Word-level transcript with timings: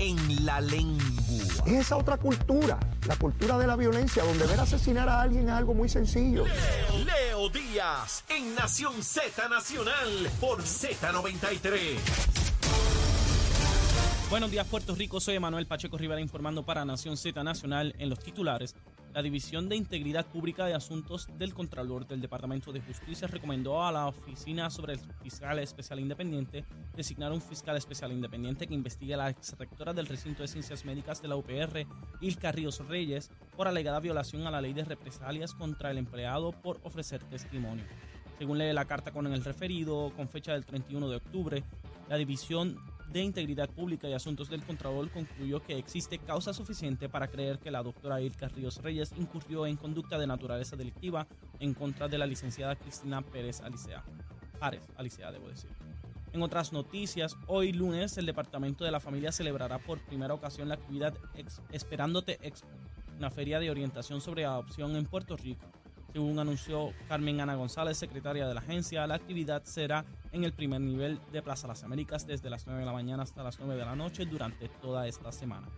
en 0.00 0.46
la 0.46 0.62
lengua. 0.62 1.04
Es 1.66 1.72
esa 1.72 1.98
otra 1.98 2.16
cultura, 2.16 2.80
la 3.06 3.16
cultura 3.16 3.58
de 3.58 3.66
la 3.66 3.76
violencia, 3.76 4.24
donde 4.24 4.46
ver 4.46 4.58
asesinar 4.58 5.08
a 5.10 5.20
alguien 5.20 5.44
es 5.44 5.50
algo 5.52 5.74
muy 5.74 5.90
sencillo. 5.90 6.44
Leo, 6.46 7.04
Leo 7.04 7.48
Díaz 7.50 8.24
en 8.30 8.54
Nación 8.54 9.02
Z 9.02 9.48
Nacional 9.48 10.30
por 10.40 10.62
Z93. 10.62 11.98
Buenos 14.30 14.50
días, 14.50 14.66
Puerto 14.68 14.94
Rico. 14.94 15.20
Soy 15.20 15.34
Emanuel 15.34 15.66
Pacheco 15.66 15.98
Rivera 15.98 16.20
informando 16.20 16.64
para 16.64 16.84
Nación 16.86 17.18
Z 17.18 17.44
Nacional 17.44 17.94
en 17.98 18.08
los 18.08 18.20
titulares. 18.20 18.74
La 19.12 19.22
División 19.22 19.68
de 19.68 19.74
Integridad 19.74 20.24
Pública 20.26 20.66
de 20.66 20.74
Asuntos 20.74 21.28
del 21.36 21.52
Contralor 21.52 22.06
del 22.06 22.20
Departamento 22.20 22.72
de 22.72 22.80
Justicia 22.80 23.26
recomendó 23.26 23.82
a 23.82 23.90
la 23.90 24.06
Oficina 24.06 24.70
sobre 24.70 24.92
el 24.92 25.00
Fiscal 25.20 25.58
Especial 25.58 25.98
Independiente 25.98 26.64
designar 26.94 27.32
un 27.32 27.42
fiscal 27.42 27.76
especial 27.76 28.12
independiente 28.12 28.68
que 28.68 28.74
investigue 28.74 29.14
a 29.14 29.16
la 29.16 29.30
exrectora 29.30 29.92
del 29.92 30.06
recinto 30.06 30.42
de 30.42 30.48
ciencias 30.48 30.84
médicas 30.84 31.20
de 31.20 31.26
la 31.26 31.34
UPR, 31.34 31.86
Ilka 32.20 32.52
Ríos 32.52 32.86
Reyes, 32.86 33.32
por 33.56 33.66
alegada 33.66 33.98
violación 33.98 34.46
a 34.46 34.50
la 34.52 34.60
ley 34.60 34.74
de 34.74 34.84
represalias 34.84 35.54
contra 35.54 35.90
el 35.90 35.98
empleado 35.98 36.52
por 36.52 36.78
ofrecer 36.84 37.24
testimonio. 37.24 37.84
Según 38.38 38.58
lee 38.58 38.72
la 38.72 38.84
carta 38.84 39.10
con 39.10 39.26
el 39.26 39.44
referido, 39.44 40.12
con 40.16 40.28
fecha 40.28 40.52
del 40.52 40.64
31 40.64 41.08
de 41.08 41.16
octubre, 41.16 41.64
la 42.08 42.16
División 42.16 42.78
de 43.12 43.22
Integridad 43.22 43.68
Pública 43.68 44.08
y 44.08 44.12
Asuntos 44.12 44.48
del 44.48 44.62
Contralor 44.62 45.10
concluyó 45.10 45.62
que 45.62 45.76
existe 45.76 46.18
causa 46.18 46.52
suficiente 46.52 47.08
para 47.08 47.28
creer 47.28 47.58
que 47.58 47.70
la 47.70 47.82
doctora 47.82 48.20
Ilka 48.20 48.48
Ríos 48.48 48.78
Reyes 48.82 49.12
incurrió 49.16 49.66
en 49.66 49.76
conducta 49.76 50.18
de 50.18 50.26
naturaleza 50.26 50.76
delictiva 50.76 51.26
en 51.58 51.74
contra 51.74 52.08
de 52.08 52.18
la 52.18 52.26
licenciada 52.26 52.76
Cristina 52.76 53.22
Pérez 53.22 53.60
Alicea. 53.60 54.04
Párez 54.58 54.86
Alicea, 54.96 55.32
debo 55.32 55.48
decir. 55.48 55.70
En 56.32 56.42
otras 56.42 56.72
noticias, 56.72 57.36
hoy 57.48 57.72
lunes 57.72 58.16
el 58.16 58.26
Departamento 58.26 58.84
de 58.84 58.92
la 58.92 59.00
Familia 59.00 59.32
celebrará 59.32 59.78
por 59.78 59.98
primera 59.98 60.34
ocasión 60.34 60.68
la 60.68 60.74
actividad 60.74 61.14
Esperándote 61.72 62.38
Expo, 62.42 62.68
una 63.18 63.30
feria 63.30 63.58
de 63.58 63.70
orientación 63.70 64.20
sobre 64.20 64.44
adopción 64.44 64.94
en 64.94 65.06
Puerto 65.06 65.36
Rico. 65.36 65.66
Según 66.12 66.38
anunció 66.40 66.92
Carmen 67.08 67.40
Ana 67.40 67.54
González, 67.54 67.96
secretaria 67.96 68.48
de 68.48 68.54
la 68.54 68.60
agencia, 68.60 69.06
la 69.06 69.14
actividad 69.14 69.62
será 69.64 70.04
en 70.32 70.42
el 70.42 70.52
primer 70.52 70.80
nivel 70.80 71.20
de 71.30 71.40
Plaza 71.40 71.68
Las 71.68 71.84
Américas 71.84 72.26
desde 72.26 72.50
las 72.50 72.66
9 72.66 72.80
de 72.80 72.86
la 72.86 72.92
mañana 72.92 73.22
hasta 73.22 73.44
las 73.44 73.60
9 73.60 73.76
de 73.76 73.84
la 73.84 73.94
noche 73.94 74.26
durante 74.26 74.68
toda 74.68 75.06
esta 75.06 75.30
semana. 75.30 75.68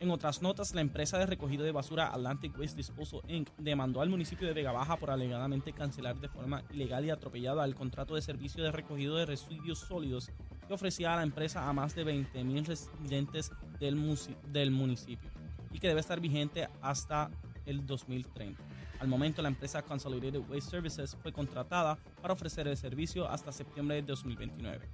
En 0.00 0.10
otras 0.10 0.42
notas, 0.42 0.74
la 0.74 0.80
empresa 0.80 1.18
de 1.18 1.26
recogido 1.26 1.64
de 1.64 1.72
basura 1.72 2.06
Atlantic 2.06 2.56
Waste 2.56 2.76
Disposal 2.76 3.20
Inc. 3.26 3.50
demandó 3.58 4.00
al 4.00 4.08
municipio 4.08 4.46
de 4.46 4.54
Vega 4.54 4.70
Baja 4.70 4.96
por 4.96 5.10
alegadamente 5.10 5.72
cancelar 5.72 6.18
de 6.20 6.28
forma 6.28 6.62
ilegal 6.70 7.04
y 7.04 7.10
atropellada 7.10 7.64
el 7.64 7.74
contrato 7.74 8.14
de 8.14 8.22
servicio 8.22 8.62
de 8.62 8.70
recogido 8.70 9.16
de 9.16 9.26
residuos 9.26 9.80
sólidos 9.80 10.30
que 10.66 10.72
ofrecía 10.72 11.12
a 11.12 11.16
la 11.16 11.22
empresa 11.22 11.68
a 11.68 11.72
más 11.72 11.96
de 11.96 12.06
20.000 12.06 12.64
residentes 12.64 13.50
del, 13.80 14.16
del 14.52 14.70
municipio 14.70 15.30
y 15.72 15.80
que 15.80 15.88
debe 15.88 16.00
estar 16.00 16.20
vigente 16.20 16.68
hasta 16.80 17.30
el 17.66 17.84
2030. 17.84 18.62
Al 19.00 19.08
momento, 19.08 19.42
la 19.42 19.48
empresa 19.48 19.82
Consolidated 19.82 20.40
Waste 20.48 20.70
Services 20.70 21.16
fue 21.22 21.32
contratada 21.32 21.98
para 22.20 22.34
ofrecer 22.34 22.66
el 22.66 22.76
servicio 22.76 23.28
hasta 23.28 23.52
septiembre 23.52 23.96
de 23.96 24.02
2029. 24.02 24.88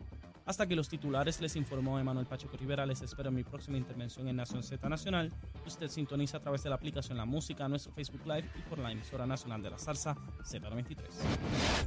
Hasta 0.46 0.66
que 0.66 0.76
los 0.76 0.90
titulares 0.90 1.40
les 1.40 1.56
informó 1.56 1.98
Emanuel 1.98 2.26
Pacheco 2.26 2.58
Rivera, 2.58 2.84
les 2.84 3.00
espero 3.00 3.30
en 3.30 3.36
mi 3.36 3.44
próxima 3.44 3.78
intervención 3.78 4.28
en 4.28 4.36
Nación 4.36 4.62
Z 4.62 4.86
Nacional. 4.90 5.32
Usted 5.66 5.88
sintoniza 5.88 6.36
a 6.36 6.40
través 6.40 6.62
de 6.62 6.68
la 6.68 6.74
aplicación 6.74 7.16
La 7.16 7.24
Música, 7.24 7.66
nuestro 7.66 7.92
Facebook 7.92 8.26
Live 8.26 8.50
y 8.58 8.60
por 8.68 8.78
la 8.78 8.92
emisora 8.92 9.26
nacional 9.26 9.62
de 9.62 9.70
la 9.70 9.78
salsa 9.78 10.14
Z93. 10.42 10.98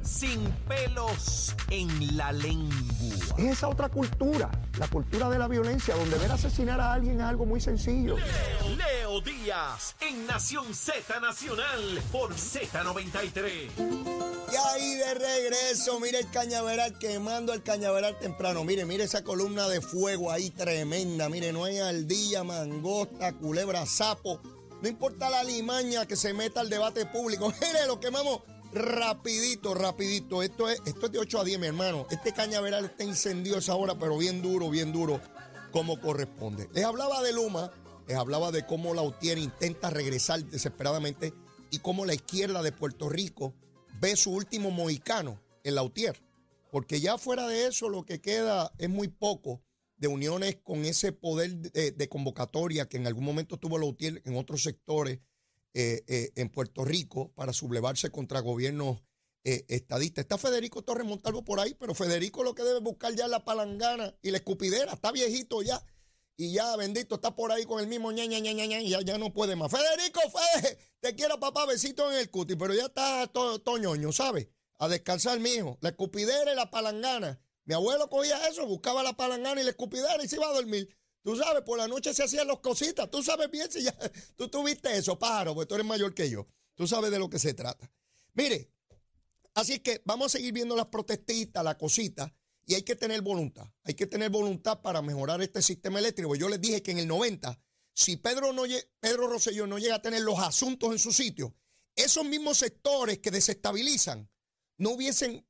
Sin 0.02 0.44
pelos 0.66 1.54
en 1.70 2.16
la 2.16 2.32
lengua. 2.32 2.74
Es 3.38 3.44
esa 3.44 3.68
otra 3.68 3.88
cultura, 3.88 4.50
la 4.76 4.88
cultura 4.88 5.30
de 5.30 5.38
la 5.38 5.46
violencia, 5.46 5.94
donde 5.94 6.18
ver 6.18 6.32
asesinar 6.32 6.80
a 6.80 6.94
alguien 6.94 7.18
es 7.20 7.22
algo 7.26 7.46
muy 7.46 7.60
sencillo. 7.60 8.16
Leo, 8.16 8.76
Leo 8.76 8.97
Díaz 9.20 9.96
en 10.00 10.26
Nación 10.26 10.74
Z 10.74 11.20
Nacional 11.20 12.02
por 12.12 12.34
Z93. 12.34 13.70
Y 14.52 14.56
ahí 14.56 14.94
de 14.94 15.14
regreso, 15.14 15.98
mire 16.00 16.20
el 16.20 16.30
cañaveral 16.30 16.98
quemando 16.98 17.52
el 17.52 17.62
cañaveral 17.62 18.18
temprano. 18.18 18.64
Mire, 18.64 18.84
mire 18.84 19.04
esa 19.04 19.24
columna 19.24 19.68
de 19.68 19.80
fuego 19.80 20.30
ahí 20.30 20.50
tremenda. 20.50 21.28
Mire, 21.28 21.52
no 21.52 21.64
hay 21.64 21.78
aldilla, 21.78 22.44
mangosta, 22.44 23.32
culebra, 23.32 23.86
sapo. 23.86 24.40
No 24.80 24.88
importa 24.88 25.28
la 25.30 25.42
limaña 25.42 26.06
que 26.06 26.16
se 26.16 26.32
meta 26.32 26.60
al 26.60 26.70
debate 26.70 27.04
público. 27.06 27.52
Mire, 27.60 27.86
lo 27.86 27.98
quemamos 28.00 28.42
rapidito, 28.72 29.74
rapidito. 29.74 30.42
Esto 30.42 30.68
es, 30.68 30.80
esto 30.86 31.06
es 31.06 31.12
de 31.12 31.18
8 31.18 31.40
a 31.40 31.44
10, 31.44 31.58
mi 31.58 31.66
hermano. 31.66 32.06
Este 32.10 32.32
cañaveral 32.32 32.84
está 32.84 33.04
incendido 33.04 33.58
esa 33.58 33.74
hora, 33.74 33.98
pero 33.98 34.16
bien 34.16 34.42
duro, 34.42 34.70
bien 34.70 34.92
duro, 34.92 35.20
como 35.72 36.00
corresponde. 36.00 36.68
Les 36.72 36.84
hablaba 36.84 37.22
de 37.22 37.32
Luma, 37.32 37.72
les 38.08 38.16
hablaba 38.16 38.50
de 38.50 38.64
cómo 38.64 38.94
la 38.94 39.02
UTIER 39.02 39.36
intenta 39.38 39.90
regresar 39.90 40.42
desesperadamente 40.44 41.34
y 41.70 41.78
cómo 41.80 42.06
la 42.06 42.14
izquierda 42.14 42.62
de 42.62 42.72
Puerto 42.72 43.10
Rico 43.10 43.54
ve 44.00 44.16
su 44.16 44.32
último 44.32 44.70
mohicano 44.70 45.40
en 45.62 45.74
la 45.74 45.82
UTIER. 45.82 46.20
Porque 46.70 47.00
ya 47.00 47.18
fuera 47.18 47.46
de 47.46 47.66
eso 47.66 47.90
lo 47.90 48.04
que 48.04 48.20
queda 48.20 48.72
es 48.78 48.88
muy 48.88 49.08
poco 49.08 49.62
de 49.98 50.08
uniones 50.08 50.56
con 50.62 50.84
ese 50.84 51.12
poder 51.12 51.56
de, 51.56 52.08
convocatoria 52.08 52.88
que 52.88 52.96
en 52.96 53.06
algún 53.06 53.24
momento 53.24 53.58
tuvo 53.58 53.78
la 53.78 53.86
UTIER 53.86 54.22
en 54.24 54.36
otros 54.36 54.62
sectores 54.62 55.18
eh, 55.74 56.02
eh, 56.06 56.32
en 56.34 56.48
Puerto 56.48 56.84
Rico 56.84 57.32
para 57.34 57.52
sublevarse 57.52 58.10
contra 58.10 58.40
gobiernos 58.40 59.02
eh, 59.44 59.64
estadistas. 59.68 60.22
Está 60.22 60.38
Federico 60.38 60.82
Torres 60.82 61.06
Montalvo 61.06 61.44
por 61.44 61.60
ahí, 61.60 61.74
pero 61.78 61.94
Federico 61.94 62.42
lo 62.42 62.54
que 62.54 62.64
debe 62.64 62.80
buscar 62.80 63.14
ya 63.14 63.24
es 63.24 63.30
la 63.30 63.44
palangana 63.44 64.14
y 64.22 64.30
la 64.30 64.38
escupidera. 64.38 64.94
Está 64.94 65.12
viejito 65.12 65.62
ya. 65.62 65.82
Y 66.40 66.52
ya, 66.52 66.76
bendito, 66.76 67.16
está 67.16 67.34
por 67.34 67.50
ahí 67.50 67.64
con 67.64 67.80
el 67.80 67.88
mismo 67.88 68.12
ña, 68.12 68.24
ña, 68.24 68.38
ña, 68.38 68.52
ña, 68.52 68.80
y 68.80 68.90
ya, 68.90 69.00
ya 69.00 69.18
no 69.18 69.32
puede 69.32 69.56
más. 69.56 69.72
Federico, 69.72 70.20
Fede, 70.30 70.78
te 71.00 71.16
quiero, 71.16 71.40
papá, 71.40 71.66
besito 71.66 72.08
en 72.12 72.16
el 72.16 72.30
cuti, 72.30 72.54
pero 72.54 72.72
ya 72.72 72.84
está 72.84 73.26
toñoño, 73.26 74.12
¿sabes? 74.12 74.46
A 74.78 74.86
descansar, 74.86 75.40
mijo. 75.40 75.78
La 75.80 75.88
escupidera 75.88 76.52
y 76.52 76.54
la 76.54 76.70
palangana. 76.70 77.40
Mi 77.64 77.74
abuelo 77.74 78.08
cogía 78.08 78.38
eso, 78.46 78.64
buscaba 78.68 79.02
la 79.02 79.16
palangana 79.16 79.60
y 79.60 79.64
la 79.64 79.70
escupidera 79.70 80.22
y 80.22 80.28
se 80.28 80.36
iba 80.36 80.48
a 80.48 80.52
dormir. 80.52 80.96
Tú 81.22 81.34
sabes, 81.34 81.62
por 81.62 81.76
la 81.76 81.88
noche 81.88 82.14
se 82.14 82.22
hacían 82.22 82.46
las 82.46 82.60
cositas. 82.60 83.10
Tú 83.10 83.20
sabes 83.20 83.50
bien 83.50 83.68
si 83.68 83.82
ya 83.82 83.96
tú 84.36 84.48
tuviste 84.48 84.96
eso, 84.96 85.18
pájaro, 85.18 85.56
porque 85.56 85.66
tú 85.66 85.74
eres 85.74 85.86
mayor 85.86 86.14
que 86.14 86.30
yo. 86.30 86.46
Tú 86.76 86.86
sabes 86.86 87.10
de 87.10 87.18
lo 87.18 87.28
que 87.28 87.40
se 87.40 87.52
trata. 87.52 87.90
Mire, 88.34 88.70
así 89.54 89.80
que 89.80 90.02
vamos 90.04 90.26
a 90.26 90.38
seguir 90.38 90.52
viendo 90.52 90.76
las 90.76 90.86
protestitas, 90.86 91.64
la 91.64 91.76
cosita. 91.76 92.32
Y 92.68 92.74
hay 92.74 92.82
que 92.82 92.96
tener 92.96 93.22
voluntad. 93.22 93.66
Hay 93.84 93.94
que 93.94 94.06
tener 94.06 94.28
voluntad 94.28 94.82
para 94.82 95.00
mejorar 95.00 95.40
este 95.40 95.62
sistema 95.62 96.00
eléctrico. 96.00 96.36
Yo 96.36 96.50
les 96.50 96.60
dije 96.60 96.82
que 96.82 96.90
en 96.90 96.98
el 96.98 97.08
90, 97.08 97.58
si 97.94 98.18
Pedro, 98.18 98.52
no, 98.52 98.64
Pedro 99.00 99.26
Rosselló 99.26 99.66
no 99.66 99.78
llega 99.78 99.94
a 99.94 100.02
tener 100.02 100.20
los 100.20 100.38
asuntos 100.38 100.92
en 100.92 100.98
su 100.98 101.10
sitio, 101.10 101.56
esos 101.96 102.26
mismos 102.26 102.58
sectores 102.58 103.20
que 103.20 103.30
desestabilizan 103.30 104.30
no 104.76 104.90
hubiesen 104.90 105.48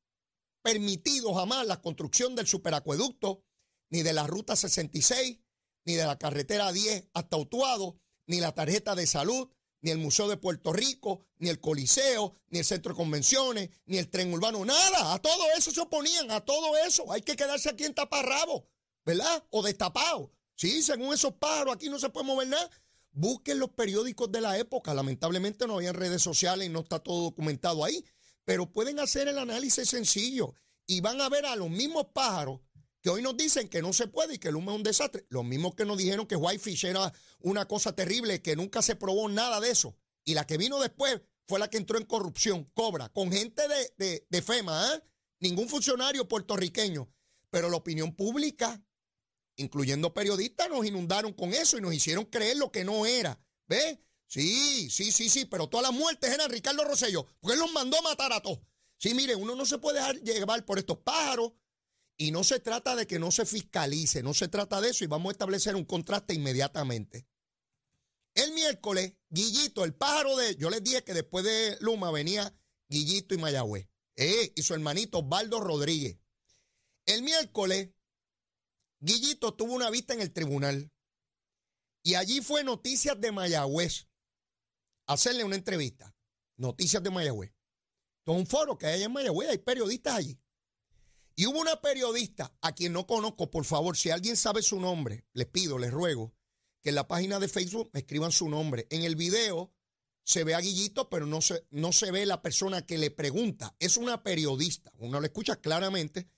permitido 0.62 1.34
jamás 1.34 1.66
la 1.66 1.82
construcción 1.82 2.36
del 2.36 2.46
superacueducto, 2.46 3.44
ni 3.90 4.02
de 4.02 4.12
la 4.12 4.28
ruta 4.28 4.54
66, 4.54 5.40
ni 5.86 5.94
de 5.94 6.06
la 6.06 6.18
carretera 6.18 6.70
10 6.70 7.08
hasta 7.14 7.36
Utuado, 7.36 8.00
ni 8.28 8.38
la 8.38 8.54
tarjeta 8.54 8.94
de 8.94 9.08
salud, 9.08 9.50
ni 9.80 9.90
el 9.90 9.98
Museo 9.98 10.28
de 10.28 10.36
Puerto 10.36 10.72
Rico, 10.72 11.24
ni 11.38 11.48
el 11.48 11.60
Coliseo, 11.60 12.34
ni 12.48 12.58
el 12.58 12.64
Centro 12.64 12.92
de 12.92 12.96
Convenciones, 12.96 13.70
ni 13.86 13.98
el 13.98 14.08
tren 14.08 14.32
urbano, 14.32 14.64
nada. 14.64 15.14
A 15.14 15.18
todo 15.18 15.44
eso 15.56 15.70
se 15.70 15.80
oponían, 15.80 16.30
a 16.30 16.40
todo 16.40 16.76
eso. 16.78 17.10
Hay 17.12 17.22
que 17.22 17.36
quedarse 17.36 17.70
aquí 17.70 17.84
en 17.84 17.94
taparrabo, 17.94 18.68
¿verdad? 19.04 19.44
O 19.50 19.62
destapado. 19.62 20.32
Sí, 20.54 20.82
según 20.82 21.14
esos 21.14 21.34
pájaros, 21.34 21.74
aquí 21.74 21.88
no 21.88 21.98
se 21.98 22.08
puede 22.08 22.26
mover 22.26 22.48
nada. 22.48 22.68
Busquen 23.12 23.58
los 23.58 23.70
periódicos 23.70 24.30
de 24.30 24.40
la 24.40 24.58
época. 24.58 24.94
Lamentablemente 24.94 25.66
no 25.66 25.76
había 25.76 25.92
redes 25.92 26.22
sociales 26.22 26.66
y 26.66 26.70
no 26.70 26.80
está 26.80 26.98
todo 26.98 27.22
documentado 27.22 27.84
ahí. 27.84 28.04
Pero 28.44 28.70
pueden 28.72 28.98
hacer 28.98 29.28
el 29.28 29.38
análisis 29.38 29.88
sencillo 29.88 30.54
y 30.86 31.00
van 31.00 31.20
a 31.20 31.28
ver 31.28 31.46
a 31.46 31.54
los 31.54 31.70
mismos 31.70 32.06
pájaros 32.12 32.60
que 33.00 33.10
hoy 33.10 33.22
nos 33.22 33.36
dicen 33.36 33.68
que 33.68 33.82
no 33.82 33.92
se 33.92 34.08
puede 34.08 34.34
y 34.34 34.38
que 34.38 34.48
el 34.48 34.56
humo 34.56 34.72
es 34.72 34.76
un 34.76 34.82
desastre. 34.82 35.26
Los 35.28 35.44
mismos 35.44 35.74
que 35.74 35.84
nos 35.84 35.98
dijeron 35.98 36.26
que 36.26 36.36
Whitefish 36.36 36.86
era 36.86 37.12
una 37.40 37.66
cosa 37.66 37.94
terrible, 37.94 38.42
que 38.42 38.56
nunca 38.56 38.82
se 38.82 38.96
probó 38.96 39.28
nada 39.28 39.60
de 39.60 39.70
eso. 39.70 39.96
Y 40.24 40.34
la 40.34 40.46
que 40.46 40.58
vino 40.58 40.80
después 40.80 41.20
fue 41.46 41.58
la 41.58 41.70
que 41.70 41.78
entró 41.78 41.98
en 41.98 42.04
corrupción, 42.04 42.64
cobra, 42.74 43.08
con 43.08 43.32
gente 43.32 43.62
de, 43.96 44.26
de, 44.28 44.42
FEMA, 44.42 44.94
¿eh? 44.94 45.02
ningún 45.40 45.68
funcionario 45.68 46.28
puertorriqueño. 46.28 47.08
Pero 47.50 47.70
la 47.70 47.76
opinión 47.76 48.14
pública, 48.14 48.82
incluyendo 49.56 50.12
periodistas, 50.12 50.68
nos 50.68 50.84
inundaron 50.84 51.32
con 51.32 51.54
eso 51.54 51.78
y 51.78 51.80
nos 51.80 51.94
hicieron 51.94 52.26
creer 52.26 52.58
lo 52.58 52.70
que 52.70 52.84
no 52.84 53.06
era. 53.06 53.40
¿Ves? 53.66 53.98
Sí, 54.26 54.90
sí, 54.90 55.10
sí, 55.10 55.30
sí, 55.30 55.46
pero 55.46 55.68
todas 55.68 55.90
las 55.90 55.98
muertes 55.98 56.30
eran 56.30 56.50
Ricardo 56.50 56.84
Rosello, 56.84 57.24
porque 57.40 57.54
él 57.54 57.60
los 57.60 57.72
mandó 57.72 57.98
a 57.98 58.02
matar 58.02 58.32
a 58.34 58.42
todos. 58.42 58.60
Sí, 58.98 59.14
mire, 59.14 59.34
uno 59.34 59.54
no 59.54 59.64
se 59.64 59.78
puede 59.78 60.00
dejar 60.00 60.20
llevar 60.20 60.64
por 60.66 60.78
estos 60.78 60.98
pájaros 60.98 61.52
y 62.18 62.32
no 62.32 62.42
se 62.42 62.58
trata 62.58 62.96
de 62.96 63.06
que 63.06 63.20
no 63.20 63.30
se 63.30 63.46
fiscalice, 63.46 64.22
no 64.22 64.34
se 64.34 64.48
trata 64.48 64.80
de 64.80 64.90
eso 64.90 65.04
y 65.04 65.06
vamos 65.06 65.30
a 65.30 65.32
establecer 65.32 65.76
un 65.76 65.84
contraste 65.84 66.34
inmediatamente. 66.34 67.28
El 68.34 68.52
miércoles, 68.52 69.14
Guillito, 69.30 69.84
el 69.84 69.94
pájaro 69.94 70.36
de... 70.36 70.56
Yo 70.56 70.68
les 70.68 70.82
dije 70.82 71.04
que 71.04 71.14
después 71.14 71.44
de 71.44 71.78
Luma 71.80 72.10
venía 72.10 72.54
Guillito 72.88 73.34
y 73.34 73.38
Mayagüez. 73.38 73.88
Eh, 74.16 74.52
y 74.56 74.62
su 74.62 74.74
hermanito 74.74 75.20
Osvaldo 75.20 75.60
Rodríguez. 75.60 76.18
El 77.06 77.22
miércoles, 77.22 77.90
Guillito 79.00 79.54
tuvo 79.54 79.74
una 79.74 79.90
vista 79.90 80.12
en 80.12 80.20
el 80.20 80.32
tribunal 80.32 80.90
y 82.02 82.14
allí 82.14 82.40
fue 82.40 82.64
Noticias 82.64 83.20
de 83.20 83.30
Mayagüez 83.30 84.08
hacerle 85.06 85.44
una 85.44 85.56
entrevista. 85.56 86.16
Noticias 86.56 87.02
de 87.02 87.10
Mayagüez. 87.10 87.50
Esto 88.18 88.32
es 88.32 88.38
un 88.38 88.46
foro 88.46 88.76
que 88.76 88.86
hay 88.86 89.04
en 89.04 89.12
Mayagüez, 89.12 89.50
hay 89.50 89.58
periodistas 89.58 90.14
allí. 90.16 90.40
Y 91.38 91.46
hubo 91.46 91.60
una 91.60 91.80
periodista 91.80 92.52
a 92.62 92.74
quien 92.74 92.92
no 92.92 93.06
conozco, 93.06 93.48
por 93.48 93.64
favor, 93.64 93.96
si 93.96 94.10
alguien 94.10 94.36
sabe 94.36 94.60
su 94.60 94.80
nombre, 94.80 95.24
les 95.34 95.46
pido, 95.46 95.78
les 95.78 95.92
ruego, 95.92 96.34
que 96.82 96.88
en 96.88 96.96
la 96.96 97.06
página 97.06 97.38
de 97.38 97.46
Facebook 97.46 97.90
me 97.92 98.00
escriban 98.00 98.32
su 98.32 98.48
nombre. 98.48 98.88
En 98.90 99.04
el 99.04 99.14
video 99.14 99.72
se 100.24 100.42
ve 100.42 100.56
a 100.56 100.60
Guillito, 100.60 101.08
pero 101.08 101.26
no 101.26 101.40
se, 101.40 101.64
no 101.70 101.92
se 101.92 102.10
ve 102.10 102.26
la 102.26 102.42
persona 102.42 102.84
que 102.84 102.98
le 102.98 103.12
pregunta. 103.12 103.76
Es 103.78 103.96
una 103.96 104.24
periodista, 104.24 104.90
uno 104.98 105.20
lo 105.20 105.26
escucha 105.26 105.60
claramente, 105.60 106.28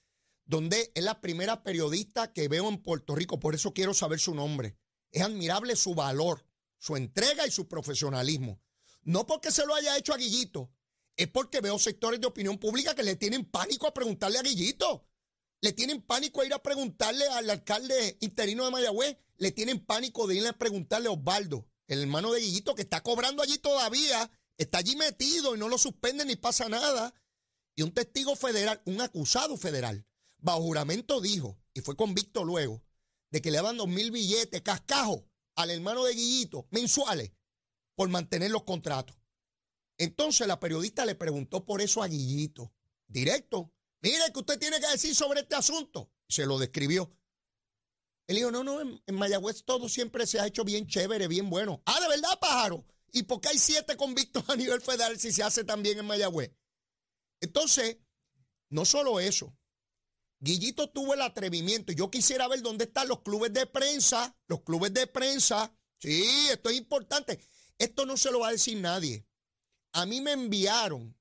donde 0.44 0.92
es 0.94 1.02
la 1.02 1.22
primera 1.22 1.62
periodista 1.62 2.34
que 2.34 2.48
veo 2.48 2.68
en 2.68 2.82
Puerto 2.82 3.14
Rico, 3.14 3.40
por 3.40 3.54
eso 3.54 3.72
quiero 3.72 3.94
saber 3.94 4.20
su 4.20 4.34
nombre. 4.34 4.76
Es 5.12 5.22
admirable 5.22 5.76
su 5.76 5.94
valor, 5.94 6.44
su 6.76 6.96
entrega 6.96 7.46
y 7.46 7.50
su 7.50 7.68
profesionalismo. 7.68 8.60
No 9.00 9.24
porque 9.24 9.50
se 9.50 9.64
lo 9.64 9.74
haya 9.74 9.96
hecho 9.96 10.12
a 10.12 10.18
Guillito, 10.18 10.70
es 11.16 11.28
porque 11.28 11.60
veo 11.60 11.78
sectores 11.78 12.20
de 12.20 12.26
opinión 12.26 12.58
pública 12.58 12.94
que 12.94 13.02
le 13.02 13.16
tienen 13.16 13.44
pánico 13.44 13.86
a 13.86 13.94
preguntarle 13.94 14.38
a 14.38 14.42
Guillito. 14.42 15.06
Le 15.60 15.72
tienen 15.72 16.00
pánico 16.00 16.40
a 16.40 16.46
ir 16.46 16.54
a 16.54 16.62
preguntarle 16.62 17.26
al 17.28 17.50
alcalde 17.50 18.16
interino 18.20 18.64
de 18.64 18.70
Mayagüez. 18.70 19.18
Le 19.36 19.52
tienen 19.52 19.84
pánico 19.84 20.26
de 20.26 20.36
ir 20.36 20.46
a 20.46 20.52
preguntarle 20.54 21.08
a 21.08 21.12
Osvaldo, 21.12 21.66
el 21.86 22.00
hermano 22.02 22.32
de 22.32 22.40
Guillito, 22.40 22.74
que 22.74 22.82
está 22.82 23.02
cobrando 23.02 23.42
allí 23.42 23.58
todavía. 23.58 24.30
Está 24.56 24.78
allí 24.78 24.96
metido 24.96 25.54
y 25.54 25.58
no 25.58 25.68
lo 25.68 25.78
suspenden 25.78 26.28
ni 26.28 26.36
pasa 26.36 26.68
nada. 26.68 27.14
Y 27.74 27.82
un 27.82 27.92
testigo 27.92 28.36
federal, 28.36 28.82
un 28.84 29.00
acusado 29.00 29.56
federal, 29.56 30.06
bajo 30.38 30.62
juramento 30.62 31.20
dijo, 31.20 31.58
y 31.72 31.80
fue 31.80 31.96
convicto 31.96 32.44
luego, 32.44 32.82
de 33.30 33.40
que 33.40 33.50
le 33.50 33.56
daban 33.56 33.76
dos 33.76 33.88
mil 33.88 34.10
billetes, 34.10 34.60
cascajo, 34.62 35.26
al 35.56 35.70
hermano 35.70 36.04
de 36.04 36.14
Guillito, 36.14 36.66
mensuales, 36.70 37.32
por 37.94 38.08
mantener 38.08 38.50
los 38.50 38.64
contratos. 38.64 39.16
Entonces 40.00 40.46
la 40.46 40.58
periodista 40.58 41.04
le 41.04 41.14
preguntó 41.14 41.66
por 41.66 41.82
eso 41.82 42.02
a 42.02 42.08
Guillito, 42.08 42.72
directo. 43.06 43.70
Mire, 44.00 44.32
que 44.32 44.38
usted 44.38 44.58
tiene 44.58 44.80
que 44.80 44.88
decir 44.88 45.14
sobre 45.14 45.40
este 45.40 45.56
asunto? 45.56 46.10
Se 46.26 46.46
lo 46.46 46.58
describió. 46.58 47.14
Él 48.26 48.36
dijo, 48.36 48.50
no, 48.50 48.64
no, 48.64 48.80
en, 48.80 49.14
Mayagüez 49.14 49.62
todo 49.66 49.90
siempre 49.90 50.26
se 50.26 50.40
ha 50.40 50.46
hecho 50.46 50.64
bien 50.64 50.86
chévere, 50.86 51.28
bien 51.28 51.50
bueno. 51.50 51.82
Ah, 51.84 52.00
¿de 52.00 52.08
verdad, 52.08 52.38
pájaro? 52.40 52.86
¿Y 53.12 53.24
por 53.24 53.42
qué 53.42 53.50
hay 53.50 53.58
siete 53.58 53.94
convictos 53.98 54.42
a 54.48 54.56
nivel 54.56 54.80
federal 54.80 55.20
si 55.20 55.32
se 55.32 55.42
hace 55.42 55.64
también 55.64 55.98
en 55.98 56.06
Mayagüez? 56.06 56.50
Entonces, 57.42 57.98
no 58.70 58.86
solo 58.86 59.20
eso. 59.20 59.54
Guillito 60.38 60.88
tuvo 60.88 61.12
el 61.12 61.20
atrevimiento. 61.20 61.92
Yo 61.92 62.10
quisiera 62.10 62.48
ver 62.48 62.62
dónde 62.62 62.84
están 62.84 63.06
los 63.06 63.20
clubes 63.20 63.52
de 63.52 63.66
prensa. 63.66 64.34
Los 64.46 64.62
clubes 64.62 64.94
de 64.94 65.06
prensa. 65.06 65.76
Sí, 65.98 66.24
esto 66.50 66.70
es 66.70 66.78
importante. 66.78 67.38
Esto 67.76 68.06
no 68.06 68.16
se 68.16 68.30
lo 68.30 68.40
va 68.40 68.48
a 68.48 68.52
decir 68.52 68.78
nadie. 68.78 69.26
A 69.92 70.06
mí 70.06 70.20
me 70.20 70.32
enviaron 70.32 71.16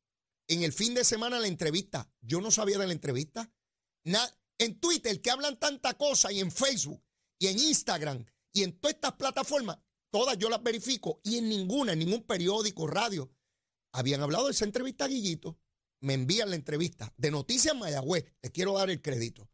en 0.47 0.63
el 0.63 0.73
fin 0.73 0.93
de 0.93 1.03
semana 1.03 1.39
la 1.39 1.47
entrevista. 1.47 2.11
Yo 2.21 2.41
no 2.41 2.51
sabía 2.51 2.77
de 2.77 2.87
la 2.87 2.93
entrevista. 2.93 3.51
en 4.57 4.79
Twitter, 4.79 5.21
que 5.21 5.31
hablan 5.31 5.57
tanta 5.59 5.93
cosa, 5.93 6.31
y 6.31 6.39
en 6.39 6.51
Facebook, 6.51 7.01
y 7.37 7.47
en 7.47 7.59
Instagram, 7.59 8.25
y 8.51 8.63
en 8.63 8.77
todas 8.77 8.95
estas 8.95 9.13
plataformas, 9.13 9.77
todas 10.11 10.37
yo 10.37 10.49
las 10.49 10.61
verifico, 10.61 11.21
y 11.23 11.37
en 11.37 11.47
ninguna, 11.47 11.93
en 11.93 11.99
ningún 11.99 12.23
periódico, 12.23 12.87
radio, 12.87 13.31
habían 13.93 14.21
hablado 14.21 14.45
de 14.45 14.51
esa 14.51 14.65
entrevista 14.65 15.05
a 15.05 15.07
Guillito. 15.07 15.57
Me 16.01 16.13
envían 16.13 16.49
la 16.49 16.55
entrevista 16.55 17.13
de 17.17 17.31
Noticias 17.31 17.75
Mayagüez. 17.75 18.25
Les 18.41 18.51
quiero 18.51 18.77
dar 18.77 18.89
el 18.89 19.01
crédito. 19.01 19.49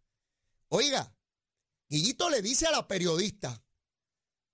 Oiga, 0.70 1.16
Guillito 1.90 2.30
le 2.30 2.42
dice 2.42 2.68
a 2.68 2.72
la 2.72 2.88
periodista, 2.88 3.64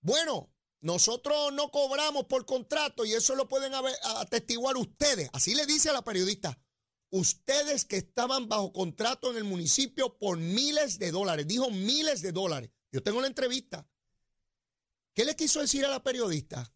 bueno, 0.01 0.50
nosotros 0.81 1.53
no 1.53 1.69
cobramos 1.69 2.25
por 2.25 2.45
contrato 2.45 3.05
y 3.05 3.13
eso 3.13 3.35
lo 3.35 3.47
pueden 3.47 3.73
atestiguar 4.19 4.75
ustedes. 4.77 5.29
Así 5.31 5.53
le 5.53 5.67
dice 5.67 5.89
a 5.89 5.93
la 5.93 6.03
periodista. 6.03 6.59
Ustedes 7.11 7.85
que 7.85 7.97
estaban 7.97 8.49
bajo 8.49 8.73
contrato 8.73 9.29
en 9.29 9.37
el 9.37 9.43
municipio 9.43 10.17
por 10.17 10.37
miles 10.37 10.97
de 10.97 11.11
dólares. 11.11 11.47
Dijo 11.47 11.69
miles 11.69 12.21
de 12.21 12.31
dólares. 12.31 12.71
Yo 12.91 13.03
tengo 13.03 13.21
la 13.21 13.27
entrevista. 13.27 13.87
¿Qué 15.13 15.23
le 15.23 15.35
quiso 15.35 15.59
decir 15.59 15.85
a 15.85 15.89
la 15.89 16.03
periodista? 16.03 16.73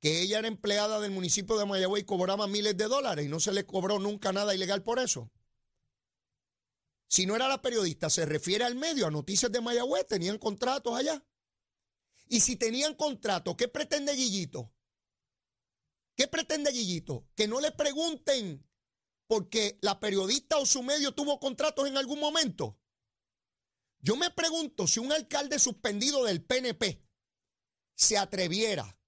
Que 0.00 0.20
ella 0.20 0.38
era 0.38 0.48
empleada 0.48 1.00
del 1.00 1.10
municipio 1.10 1.56
de 1.56 1.66
Mayagüez 1.66 2.02
y 2.02 2.06
cobraba 2.06 2.46
miles 2.46 2.76
de 2.76 2.84
dólares 2.84 3.26
y 3.26 3.28
no 3.28 3.40
se 3.40 3.52
le 3.52 3.66
cobró 3.66 3.98
nunca 3.98 4.32
nada 4.32 4.54
ilegal 4.54 4.82
por 4.82 5.00
eso. 5.00 5.32
Si 7.08 7.26
no 7.26 7.34
era 7.34 7.48
la 7.48 7.62
periodista, 7.62 8.10
se 8.10 8.26
refiere 8.26 8.64
al 8.64 8.74
medio, 8.74 9.06
a 9.06 9.10
Noticias 9.10 9.50
de 9.50 9.60
Mayagüez, 9.60 10.06
tenían 10.06 10.38
contratos 10.38 10.94
allá. 10.94 11.24
Y 12.28 12.40
si 12.40 12.56
tenían 12.56 12.94
contrato, 12.94 13.56
¿qué 13.56 13.68
pretende 13.68 14.14
Guillito? 14.14 14.72
¿Qué 16.16 16.26
pretende 16.28 16.72
Guillito? 16.72 17.28
Que 17.36 17.46
no 17.46 17.60
le 17.60 17.72
pregunten 17.72 18.66
porque 19.26 19.78
la 19.82 20.00
periodista 20.00 20.58
o 20.58 20.66
su 20.66 20.82
medio 20.82 21.12
tuvo 21.12 21.38
contratos 21.38 21.86
en 21.88 21.96
algún 21.96 22.20
momento. 22.20 22.78
Yo 24.00 24.16
me 24.16 24.30
pregunto 24.30 24.86
si 24.86 25.00
un 25.00 25.12
alcalde 25.12 25.58
suspendido 25.58 26.24
del 26.24 26.42
PNP 26.42 27.02
se 27.94 28.18
atreviera, 28.18 28.98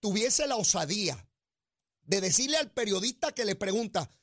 tuviese 0.00 0.46
la 0.46 0.56
osadía 0.56 1.28
de 2.02 2.20
decirle 2.20 2.56
al 2.56 2.70
periodista 2.72 3.32
que 3.32 3.44
le 3.44 3.54
pregunta, 3.54 4.14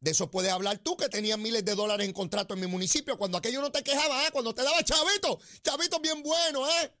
de 0.00 0.10
eso 0.10 0.30
puedes 0.30 0.50
hablar 0.50 0.78
tú 0.78 0.96
que 0.96 1.08
tenías 1.08 1.38
miles 1.38 1.64
de 1.64 1.74
dólares 1.74 2.06
en 2.06 2.12
contrato 2.12 2.54
en 2.54 2.60
mi 2.60 2.66
municipio, 2.66 3.18
cuando 3.18 3.38
aquello 3.38 3.60
no 3.60 3.70
te 3.70 3.82
quejaba, 3.82 4.26
¿eh? 4.26 4.30
cuando 4.32 4.54
te 4.54 4.62
daba 4.62 4.82
chavito, 4.82 5.38
chavito 5.62 6.00
bien 6.00 6.22
bueno, 6.22 6.68
¿eh? 6.68 6.92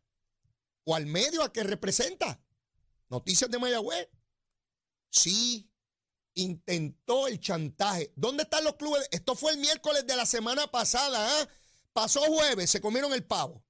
O 0.86 0.94
al 0.94 1.04
medio 1.04 1.42
a 1.42 1.52
que 1.52 1.64
representa. 1.64 2.40
Noticias 3.08 3.50
de 3.50 3.58
Mayagüez. 3.58 4.08
Sí, 5.10 5.70
intentó 6.34 7.26
el 7.26 7.40
chantaje. 7.40 8.12
¿Dónde 8.16 8.44
están 8.44 8.64
los 8.64 8.76
clubes? 8.76 9.06
Esto 9.10 9.34
fue 9.34 9.52
el 9.52 9.58
miércoles 9.58 10.06
de 10.06 10.16
la 10.16 10.24
semana 10.24 10.68
pasada. 10.68 11.42
¿eh? 11.42 11.48
Pasó 11.92 12.20
jueves, 12.22 12.70
se 12.70 12.80
comieron 12.80 13.12
el 13.12 13.24
pavo. 13.24 13.64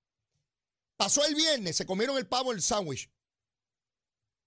Pasó 0.96 1.24
el 1.24 1.34
viernes, 1.34 1.76
se 1.76 1.86
comieron 1.86 2.18
el 2.18 2.28
pavo, 2.28 2.52
el 2.52 2.62
sándwich. 2.62 3.10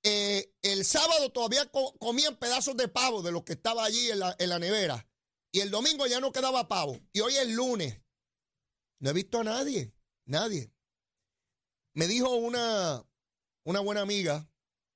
Eh, 0.04 0.56
el 0.62 0.86
sábado 0.86 1.32
todavía 1.32 1.70
comían 2.00 2.38
pedazos 2.38 2.78
de 2.78 2.88
pavo 2.88 3.22
de 3.22 3.32
lo 3.32 3.44
que 3.44 3.54
estaba 3.54 3.84
allí 3.84 4.12
en 4.12 4.20
la, 4.20 4.36
en 4.40 4.50
la 4.50 4.60
nevera. 4.60 5.08
Y 5.52 5.62
el 5.62 5.72
domingo 5.72 6.06
ya 6.06 6.20
no 6.20 6.32
quedaba 6.32 6.68
pavo. 6.68 7.00
Y 7.12 7.22
hoy 7.22 7.36
es 7.36 7.48
lunes. 7.50 8.00
No 9.00 9.10
he 9.10 9.14
visto 9.14 9.40
a 9.40 9.44
nadie. 9.44 9.94
Nadie. 10.26 10.72
Me 12.00 12.08
dijo 12.08 12.34
una, 12.34 13.06
una 13.66 13.82
buena 13.82 14.00
amiga, 14.00 14.50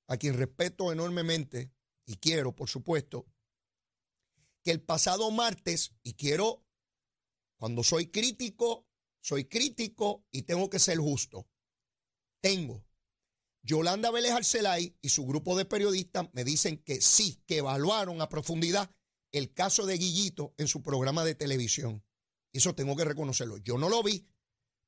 a 0.08 0.16
quien 0.16 0.38
respeto 0.38 0.90
enormemente 0.90 1.70
y 2.06 2.16
quiero, 2.16 2.56
por 2.56 2.70
supuesto, 2.70 3.28
que 4.64 4.72
el 4.72 4.82
pasado 4.82 5.30
martes, 5.30 5.92
y 6.02 6.14
quiero, 6.14 6.66
cuando 7.58 7.84
soy 7.84 8.08
crítico, 8.08 8.88
soy 9.20 9.44
crítico 9.44 10.26
y 10.32 10.44
tengo 10.44 10.70
que 10.70 10.80
ser 10.80 10.98
justo. 10.98 11.46
Tengo. 12.40 12.86
Yolanda 13.64 14.10
Vélez 14.10 14.32
Arcelay 14.32 14.98
y 15.02 15.10
su 15.10 15.26
grupo 15.26 15.58
de 15.58 15.66
periodistas 15.66 16.30
me 16.32 16.46
dicen 16.46 16.78
que 16.78 17.02
sí, 17.02 17.44
que 17.46 17.58
evaluaron 17.58 18.22
a 18.22 18.30
profundidad 18.30 18.90
el 19.34 19.54
caso 19.54 19.86
de 19.86 19.98
Guillito 19.98 20.54
en 20.56 20.70
su 20.70 20.82
programa 20.82 21.26
de 21.26 21.36
televisión. 21.36 22.02
Eso 22.54 22.76
tengo 22.76 22.96
que 22.96 23.04
reconocerlo. 23.04 23.58
Yo 23.58 23.78
no 23.78 23.90
lo 23.90 24.02
vi, 24.04 24.26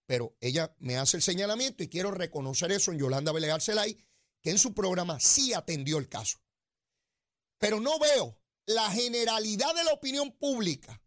pero 0.06 0.36
ella 0.40 0.76
me 0.80 0.98
hace 0.98 1.18
el 1.18 1.24
señalamiento 1.24 1.84
y 1.84 1.90
quiero 1.90 2.12
reconocer 2.12 2.72
eso 2.72 2.92
en 2.92 3.00
Yolanda 3.00 3.34
Celay, 3.60 3.98
que 4.42 4.52
en 4.52 4.58
su 4.58 4.74
programa 4.74 5.20
sí 5.20 5.54
atendió 5.54 5.98
el 5.98 6.08
caso. 6.08 6.40
Pero 7.58 7.80
no 7.80 7.98
veo 8.00 8.40
la 8.66 8.90
generalidad 8.92 9.74
de 9.76 9.84
la 9.84 9.94
opinión 9.94 10.32
pública 10.32 11.02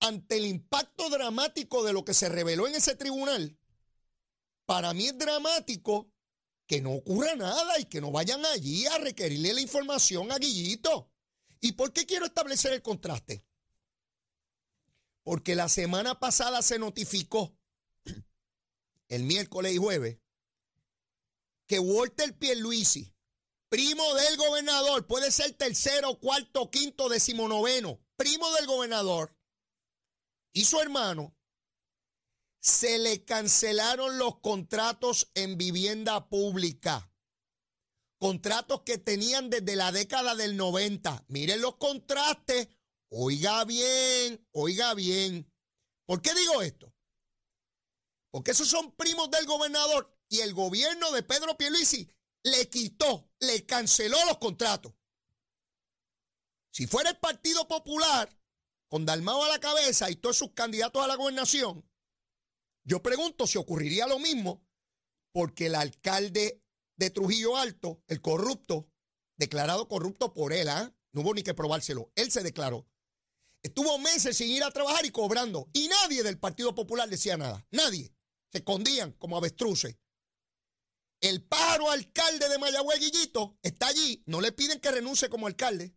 ante 0.00 0.36
el 0.36 0.46
impacto 0.46 1.08
dramático 1.08 1.84
de 1.84 1.92
lo 1.92 2.04
que 2.04 2.14
se 2.14 2.28
reveló 2.28 2.66
en 2.66 2.74
ese 2.74 2.96
tribunal. 2.96 3.58
Para 4.66 4.92
mí 4.92 5.06
es 5.06 5.18
dramático 5.18 6.12
que 6.66 6.80
no 6.80 6.92
ocurra 6.92 7.36
nada 7.36 7.78
y 7.78 7.84
que 7.84 8.00
no 8.00 8.10
vayan 8.10 8.44
allí 8.46 8.86
a 8.86 8.98
requerirle 8.98 9.54
la 9.54 9.60
información 9.60 10.32
a 10.32 10.38
Guillito. 10.38 11.10
¿Y 11.60 11.72
por 11.72 11.92
qué 11.92 12.06
quiero 12.06 12.26
establecer 12.26 12.72
el 12.72 12.82
contraste? 12.82 13.44
Porque 15.24 15.56
la 15.56 15.68
semana 15.68 16.20
pasada 16.20 16.62
se 16.62 16.78
notificó, 16.78 17.58
el 19.08 19.24
miércoles 19.24 19.74
y 19.74 19.78
jueves, 19.78 20.18
que 21.66 21.78
Walter 21.78 22.38
Pierluisi, 22.38 23.12
primo 23.68 24.14
del 24.14 24.36
gobernador, 24.36 25.06
puede 25.06 25.32
ser 25.32 25.52
tercero, 25.54 26.20
cuarto, 26.20 26.70
quinto, 26.70 27.08
decimonoveno, 27.08 28.00
primo 28.16 28.50
del 28.52 28.66
gobernador, 28.66 29.36
y 30.52 30.64
su 30.66 30.80
hermano, 30.80 31.36
se 32.60 32.98
le 32.98 33.24
cancelaron 33.24 34.18
los 34.18 34.38
contratos 34.40 35.30
en 35.34 35.58
vivienda 35.58 36.28
pública. 36.28 37.10
Contratos 38.18 38.82
que 38.82 38.96
tenían 38.96 39.50
desde 39.50 39.76
la 39.76 39.92
década 39.92 40.34
del 40.34 40.56
90. 40.56 41.24
Miren 41.28 41.60
los 41.60 41.76
contrastes 41.76 42.68
Oiga 43.16 43.64
bien, 43.64 44.44
oiga 44.50 44.92
bien. 44.94 45.48
¿Por 46.04 46.20
qué 46.20 46.34
digo 46.34 46.62
esto? 46.62 46.92
Porque 48.32 48.50
esos 48.50 48.66
son 48.66 48.90
primos 48.96 49.30
del 49.30 49.46
gobernador 49.46 50.12
y 50.28 50.40
el 50.40 50.52
gobierno 50.52 51.12
de 51.12 51.22
Pedro 51.22 51.56
Pierluisi 51.56 52.10
le 52.42 52.68
quitó, 52.68 53.30
le 53.38 53.64
canceló 53.66 54.16
los 54.26 54.38
contratos. 54.38 54.94
Si 56.72 56.88
fuera 56.88 57.10
el 57.10 57.18
Partido 57.18 57.68
Popular, 57.68 58.36
con 58.88 59.06
Dalmao 59.06 59.44
a 59.44 59.48
la 59.48 59.60
cabeza 59.60 60.10
y 60.10 60.16
todos 60.16 60.36
sus 60.36 60.52
candidatos 60.52 61.00
a 61.00 61.06
la 61.06 61.14
gobernación, 61.14 61.88
yo 62.82 63.00
pregunto 63.00 63.46
si 63.46 63.58
ocurriría 63.58 64.08
lo 64.08 64.18
mismo, 64.18 64.66
porque 65.30 65.66
el 65.66 65.76
alcalde 65.76 66.64
de 66.96 67.10
Trujillo 67.10 67.56
Alto, 67.56 68.02
el 68.08 68.20
corrupto, 68.20 68.90
declarado 69.36 69.86
corrupto 69.86 70.34
por 70.34 70.52
él, 70.52 70.68
¿ah? 70.68 70.92
no 71.12 71.20
hubo 71.20 71.32
ni 71.32 71.44
que 71.44 71.54
probárselo, 71.54 72.10
él 72.16 72.32
se 72.32 72.42
declaró. 72.42 72.88
Estuvo 73.64 73.98
meses 73.98 74.36
sin 74.36 74.50
ir 74.50 74.62
a 74.62 74.70
trabajar 74.70 75.06
y 75.06 75.10
cobrando, 75.10 75.70
y 75.72 75.88
nadie 75.88 76.22
del 76.22 76.38
Partido 76.38 76.74
Popular 76.74 77.08
decía 77.08 77.38
nada, 77.38 77.66
nadie. 77.70 78.14
Se 78.52 78.58
escondían 78.58 79.12
como 79.12 79.38
avestruces. 79.38 79.96
El 81.18 81.42
pájaro 81.42 81.90
alcalde 81.90 82.50
de 82.50 82.58
Mayagüez, 82.58 83.00
Guillito, 83.00 83.58
está 83.62 83.86
allí. 83.86 84.22
No 84.26 84.42
le 84.42 84.52
piden 84.52 84.80
que 84.80 84.90
renuncie 84.90 85.30
como 85.30 85.46
alcalde. 85.46 85.96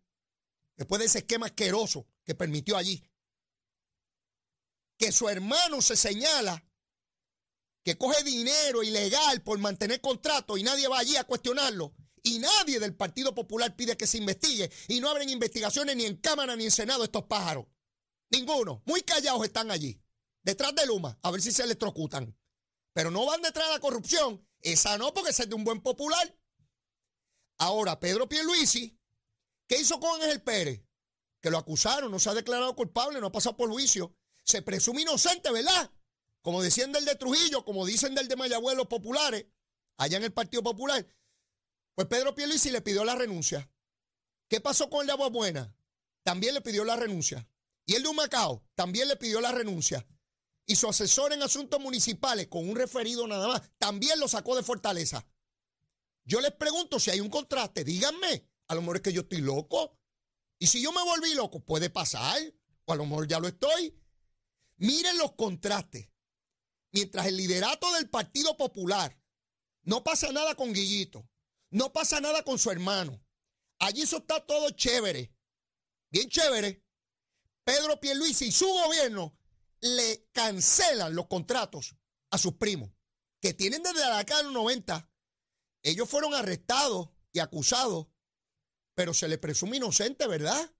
Después 0.78 0.98
de 0.98 1.04
ese 1.04 1.18
esquema 1.18 1.46
asqueroso 1.46 2.08
que 2.24 2.34
permitió 2.34 2.78
allí. 2.78 3.04
Que 4.96 5.12
su 5.12 5.28
hermano 5.28 5.82
se 5.82 5.94
señala 5.94 6.64
que 7.84 7.98
coge 7.98 8.24
dinero 8.24 8.82
ilegal 8.82 9.42
por 9.42 9.58
mantener 9.58 10.00
contrato 10.00 10.56
y 10.56 10.62
nadie 10.62 10.88
va 10.88 11.00
allí 11.00 11.16
a 11.16 11.24
cuestionarlo. 11.24 11.94
Y 12.22 12.38
nadie 12.38 12.80
del 12.80 12.94
Partido 12.94 13.34
Popular 13.34 13.74
pide 13.76 13.96
que 13.96 14.06
se 14.06 14.18
investigue. 14.18 14.70
Y 14.88 15.00
no 15.00 15.10
abren 15.10 15.28
investigaciones 15.28 15.96
ni 15.96 16.04
en 16.04 16.16
Cámara 16.16 16.56
ni 16.56 16.64
en 16.64 16.70
Senado 16.70 17.04
estos 17.04 17.24
pájaros. 17.24 17.66
Ninguno. 18.30 18.82
Muy 18.86 19.02
callados 19.02 19.44
están 19.44 19.70
allí. 19.70 20.00
Detrás 20.42 20.74
de 20.74 20.86
Luma. 20.86 21.18
A 21.22 21.30
ver 21.30 21.42
si 21.42 21.52
se 21.52 21.62
electrocutan 21.62 22.34
pero 22.98 23.12
no 23.12 23.24
van 23.26 23.40
detrás 23.42 23.68
de 23.68 23.74
la 23.74 23.80
corrupción. 23.80 24.44
Esa 24.60 24.98
no, 24.98 25.14
porque 25.14 25.30
es 25.30 25.48
de 25.48 25.54
un 25.54 25.62
buen 25.62 25.80
popular. 25.80 26.36
Ahora, 27.58 28.00
Pedro 28.00 28.28
Pierluisi, 28.28 28.98
¿qué 29.68 29.80
hizo 29.80 30.00
con 30.00 30.20
Ángel 30.20 30.42
Pérez? 30.42 30.82
Que 31.40 31.48
lo 31.48 31.58
acusaron, 31.58 32.10
no 32.10 32.18
se 32.18 32.28
ha 32.28 32.34
declarado 32.34 32.74
culpable, 32.74 33.20
no 33.20 33.28
ha 33.28 33.30
pasado 33.30 33.56
por 33.56 33.70
juicio. 33.70 34.16
Se 34.42 34.62
presume 34.62 35.02
inocente, 35.02 35.52
¿verdad? 35.52 35.92
Como 36.42 36.60
decían 36.60 36.90
del 36.90 37.04
de 37.04 37.14
Trujillo, 37.14 37.64
como 37.64 37.86
dicen 37.86 38.16
del 38.16 38.26
de 38.26 38.34
Mayagüez 38.34 38.76
los 38.76 38.88
populares, 38.88 39.46
allá 39.96 40.16
en 40.16 40.24
el 40.24 40.32
Partido 40.32 40.64
Popular. 40.64 41.06
Pues 41.98 42.06
Pedro 42.06 42.32
Pierluisi 42.32 42.70
le 42.70 42.80
pidió 42.80 43.04
la 43.04 43.16
renuncia. 43.16 43.68
¿Qué 44.46 44.60
pasó 44.60 44.88
con 44.88 45.00
el 45.00 45.08
de 45.08 45.14
Agua 45.14 45.30
Buena? 45.30 45.74
También 46.22 46.54
le 46.54 46.60
pidió 46.60 46.84
la 46.84 46.94
renuncia. 46.94 47.50
Y 47.86 47.96
el 47.96 48.04
de 48.04 48.08
Humacao 48.08 48.64
también 48.76 49.08
le 49.08 49.16
pidió 49.16 49.40
la 49.40 49.50
renuncia 49.50 50.06
y 50.64 50.76
su 50.76 50.88
asesor 50.88 51.32
en 51.32 51.42
asuntos 51.42 51.80
municipales, 51.80 52.46
con 52.46 52.68
un 52.68 52.76
referido 52.76 53.26
nada 53.26 53.48
más, 53.48 53.62
también 53.78 54.20
lo 54.20 54.28
sacó 54.28 54.54
de 54.54 54.62
Fortaleza. 54.62 55.26
Yo 56.24 56.40
les 56.40 56.52
pregunto 56.52 57.00
si 57.00 57.10
hay 57.10 57.18
un 57.18 57.30
contraste, 57.30 57.82
díganme, 57.82 58.48
a 58.68 58.76
lo 58.76 58.82
mejor 58.82 58.98
es 58.98 59.02
que 59.02 59.12
yo 59.12 59.22
estoy 59.22 59.40
loco. 59.40 59.98
Y 60.60 60.68
si 60.68 60.80
yo 60.80 60.92
me 60.92 61.02
volví 61.02 61.34
loco, 61.34 61.64
puede 61.64 61.90
pasar, 61.90 62.40
o 62.84 62.92
a 62.92 62.96
lo 62.96 63.06
mejor 63.06 63.26
ya 63.26 63.40
lo 63.40 63.48
estoy. 63.48 64.00
Miren 64.76 65.18
los 65.18 65.32
contrastes. 65.32 66.08
Mientras 66.92 67.26
el 67.26 67.38
liderato 67.38 67.92
del 67.94 68.08
Partido 68.08 68.56
Popular 68.56 69.20
no 69.82 70.04
pasa 70.04 70.30
nada 70.30 70.54
con 70.54 70.72
Guillito, 70.72 71.28
no 71.70 71.92
pasa 71.92 72.20
nada 72.20 72.42
con 72.42 72.58
su 72.58 72.70
hermano. 72.70 73.22
Allí 73.78 74.02
eso 74.02 74.18
está 74.18 74.44
todo 74.44 74.70
chévere, 74.70 75.32
bien 76.10 76.28
chévere. 76.28 76.84
Pedro 77.64 78.00
Pierluisi 78.00 78.46
y 78.46 78.52
su 78.52 78.66
gobierno 78.66 79.36
le 79.80 80.28
cancelan 80.32 81.14
los 81.14 81.26
contratos 81.26 81.96
a 82.30 82.38
sus 82.38 82.54
primos, 82.54 82.90
que 83.40 83.54
tienen 83.54 83.82
desde 83.82 84.00
la 84.00 84.18
década 84.18 84.40
de 84.40 84.44
los 84.44 84.54
90. 84.54 85.10
Ellos 85.82 86.08
fueron 86.08 86.34
arrestados 86.34 87.10
y 87.32 87.40
acusados, 87.40 88.08
pero 88.94 89.14
se 89.14 89.28
les 89.28 89.38
presume 89.38 89.76
inocente, 89.76 90.26
¿verdad? 90.26 90.74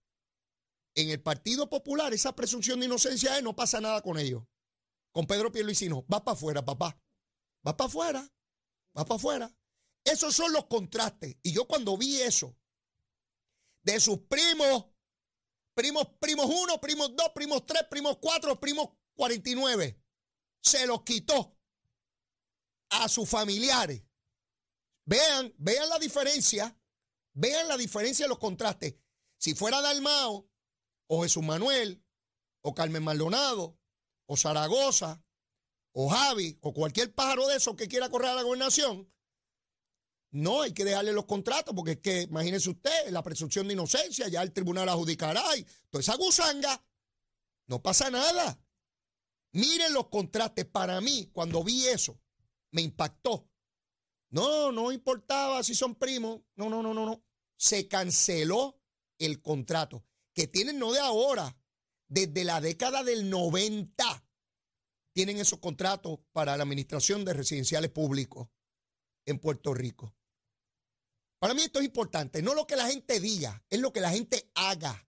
En 0.94 1.10
el 1.10 1.22
Partido 1.22 1.68
Popular, 1.68 2.12
esa 2.12 2.34
presunción 2.34 2.80
de 2.80 2.86
inocencia 2.86 3.36
es 3.36 3.42
no 3.42 3.54
pasa 3.54 3.80
nada 3.80 4.02
con 4.02 4.18
ellos. 4.18 4.42
Con 5.12 5.26
Pedro 5.26 5.52
Pierluisi 5.52 5.88
no. 5.88 6.04
Va 6.12 6.24
para 6.24 6.34
afuera, 6.34 6.64
papá. 6.64 7.00
Va 7.66 7.76
para 7.76 7.88
afuera. 7.88 8.32
Va 8.96 9.04
para 9.04 9.16
afuera. 9.16 9.57
Esos 10.10 10.34
son 10.34 10.52
los 10.52 10.66
contrastes. 10.66 11.36
Y 11.42 11.52
yo 11.52 11.66
cuando 11.66 11.96
vi 11.96 12.20
eso, 12.20 12.56
de 13.82 14.00
sus 14.00 14.18
primos 14.20 14.86
primos, 15.78 16.08
primos 16.18 16.46
1, 16.46 16.80
primos 16.80 17.14
2, 17.14 17.28
primos 17.32 17.64
3, 17.64 17.84
primos 17.88 18.18
4, 18.20 18.58
primos 18.58 18.88
49. 19.14 20.02
Se 20.60 20.84
los 20.88 21.04
quitó 21.04 21.56
a 22.90 23.08
sus 23.08 23.28
familiares. 23.28 24.02
Vean, 25.04 25.54
vean 25.56 25.88
la 25.88 26.00
diferencia, 26.00 26.76
vean 27.32 27.68
la 27.68 27.76
diferencia 27.76 28.24
de 28.24 28.28
los 28.28 28.40
contrastes. 28.40 28.96
Si 29.36 29.54
fuera 29.54 29.80
Dalmao, 29.80 30.50
o 31.06 31.22
Jesús 31.22 31.44
Manuel, 31.44 32.04
o 32.62 32.74
Carmen 32.74 33.04
Maldonado, 33.04 33.78
o 34.26 34.36
Zaragoza, 34.36 35.22
o 35.92 36.08
Javi, 36.08 36.58
o 36.60 36.74
cualquier 36.74 37.14
pájaro 37.14 37.46
de 37.46 37.56
esos 37.56 37.76
que 37.76 37.86
quiera 37.86 38.10
correr 38.10 38.30
a 38.30 38.34
la 38.34 38.42
gobernación, 38.42 39.08
no, 40.30 40.62
hay 40.62 40.72
que 40.72 40.84
dejarle 40.84 41.12
los 41.12 41.24
contratos, 41.24 41.74
porque 41.74 41.92
es 41.92 42.00
que, 42.00 42.22
imagínese 42.22 42.68
usted, 42.70 43.10
la 43.10 43.22
presunción 43.22 43.66
de 43.66 43.74
inocencia, 43.74 44.28
ya 44.28 44.42
el 44.42 44.52
tribunal 44.52 44.88
adjudicará 44.88 45.56
y 45.56 45.66
toda 45.88 46.00
esa 46.00 46.16
gusanga. 46.16 46.84
No 47.66 47.82
pasa 47.82 48.10
nada. 48.10 48.60
Miren 49.52 49.92
los 49.92 50.08
contrastes. 50.08 50.66
Para 50.66 51.00
mí, 51.00 51.30
cuando 51.32 51.64
vi 51.64 51.86
eso, 51.86 52.20
me 52.72 52.82
impactó. 52.82 53.48
No, 54.30 54.70
no 54.70 54.92
importaba 54.92 55.62
si 55.62 55.74
son 55.74 55.94
primos. 55.94 56.40
No, 56.56 56.68
no, 56.68 56.82
no, 56.82 56.92
no, 56.92 57.06
no. 57.06 57.24
Se 57.56 57.88
canceló 57.88 58.80
el 59.18 59.40
contrato. 59.40 60.04
Que 60.34 60.46
tienen 60.46 60.78
no 60.78 60.92
de 60.92 61.00
ahora, 61.00 61.58
desde 62.06 62.44
la 62.44 62.60
década 62.60 63.02
del 63.02 63.30
90. 63.30 64.24
Tienen 65.14 65.38
esos 65.38 65.58
contratos 65.58 66.20
para 66.32 66.56
la 66.56 66.62
administración 66.64 67.24
de 67.24 67.32
residenciales 67.32 67.90
públicos 67.90 68.48
en 69.24 69.38
Puerto 69.38 69.74
Rico. 69.74 70.14
Para 71.38 71.54
mí 71.54 71.62
esto 71.62 71.78
es 71.78 71.86
importante, 71.86 72.42
no 72.42 72.54
lo 72.54 72.66
que 72.66 72.76
la 72.76 72.88
gente 72.88 73.20
diga, 73.20 73.62
es 73.70 73.80
lo 73.80 73.92
que 73.92 74.00
la 74.00 74.10
gente 74.10 74.50
haga. 74.54 75.06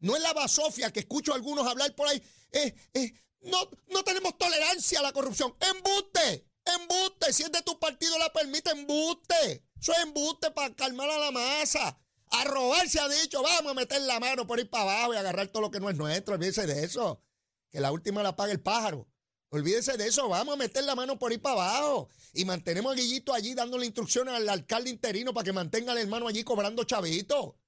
No 0.00 0.16
es 0.16 0.22
la 0.22 0.32
basofia 0.32 0.92
que 0.92 1.00
escucho 1.00 1.32
a 1.32 1.36
algunos 1.36 1.66
hablar 1.66 1.94
por 1.94 2.08
ahí. 2.08 2.22
Eh, 2.52 2.74
eh, 2.94 3.12
no, 3.42 3.58
no 3.88 4.04
tenemos 4.04 4.36
tolerancia 4.38 5.00
a 5.00 5.02
la 5.02 5.12
corrupción. 5.12 5.54
¡Embuste! 5.60 6.46
¡Embuste! 6.64 7.32
Si 7.32 7.42
es 7.42 7.52
de 7.52 7.62
tu 7.62 7.78
partido 7.78 8.18
la 8.18 8.32
permite, 8.32 8.70
embuste. 8.70 9.64
Eso 9.80 9.92
es 9.92 9.98
embuste 9.98 10.50
para 10.50 10.74
calmar 10.74 11.10
a 11.10 11.18
la 11.18 11.30
masa. 11.30 11.98
A 12.30 12.44
robar 12.44 12.88
se 12.88 13.00
ha 13.00 13.08
dicho, 13.08 13.42
vamos 13.42 13.72
a 13.72 13.74
meter 13.74 14.02
la 14.02 14.20
mano 14.20 14.46
por 14.46 14.58
ir 14.58 14.68
para 14.68 14.84
abajo 14.84 15.14
y 15.14 15.16
agarrar 15.16 15.48
todo 15.48 15.62
lo 15.62 15.70
que 15.70 15.80
no 15.80 15.88
es 15.88 15.96
nuestro. 15.96 16.34
Olvídese 16.34 16.66
de 16.66 16.84
eso. 16.84 17.22
Que 17.70 17.80
la 17.80 17.90
última 17.92 18.22
la 18.22 18.36
paga 18.36 18.52
el 18.52 18.60
pájaro. 18.60 19.08
Olvídese 19.50 19.96
de 19.96 20.06
eso, 20.06 20.28
vamos 20.28 20.54
a 20.54 20.58
meter 20.58 20.84
la 20.84 20.94
mano 20.94 21.18
por 21.18 21.32
ahí 21.32 21.38
para 21.38 21.54
abajo. 21.54 22.08
Y 22.34 22.44
mantenemos 22.44 22.92
a 22.92 22.96
Guillito 22.96 23.32
allí 23.32 23.54
dándole 23.54 23.86
instrucciones 23.86 24.34
al 24.34 24.48
alcalde 24.48 24.90
interino 24.90 25.32
para 25.32 25.44
que 25.44 25.52
mantenga 25.52 25.92
al 25.92 25.98
hermano 25.98 26.28
allí 26.28 26.44
cobrando 26.44 26.84
chavito. 26.84 27.58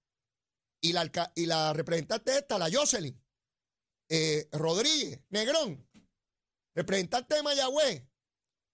Y 0.82 0.92
la, 0.92 1.10
y 1.34 1.46
la 1.46 1.72
representante 1.72 2.36
esta, 2.36 2.58
la 2.58 2.70
Jocelyn 2.70 3.18
eh, 4.08 4.48
Rodríguez, 4.52 5.20
Negrón, 5.30 5.86
representante 6.74 7.36
de 7.36 7.42
Mayagüez. 7.42 8.04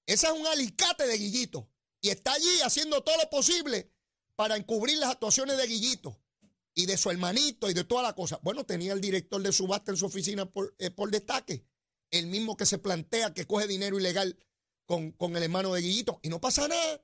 Esa 0.07 0.29
es 0.29 0.39
un 0.39 0.47
alicate 0.47 1.07
de 1.07 1.19
Guillito. 1.19 1.69
Y 2.01 2.11
está 2.11 2.33
allí 2.33 2.61
haciendo 2.65 3.03
todo 3.03 3.17
lo 3.19 3.31
posible 3.31 3.93
para 4.35 4.57
encubrir 4.57 4.99
las 4.99 5.11
actuaciones 5.11 5.57
de 5.57 5.67
Guillito 5.67 6.21
y 6.75 6.87
de 6.87 6.97
su 6.97 7.11
hermanito 7.11 7.71
y 7.71 7.75
de 7.75 7.85
toda 7.85 8.03
la 8.03 8.15
cosa. 8.15 8.39
Bueno, 8.43 8.65
tenía 8.65 8.93
el 8.93 9.01
director 9.01 9.43
de 9.43 9.53
subasta 9.53 9.93
en 9.93 9.97
su 9.97 10.07
oficina 10.07 10.47
por, 10.47 10.75
eh, 10.79 10.91
por 10.91 11.11
destaque 11.11 11.65
el 12.19 12.27
mismo 12.27 12.57
que 12.57 12.67
se 12.67 12.79
plantea 12.79 13.35
que 13.35 13.47
coge 13.47 13.67
dinero 13.67 13.99
ilegal 13.99 14.39
con, 14.87 15.13
con 15.13 15.37
el 15.37 15.43
hermano 15.43 15.73
de 15.73 15.83
Guillito. 15.83 16.21
Y 16.23 16.29
no 16.29 16.41
pasa 16.41 16.69
nada. 16.69 17.03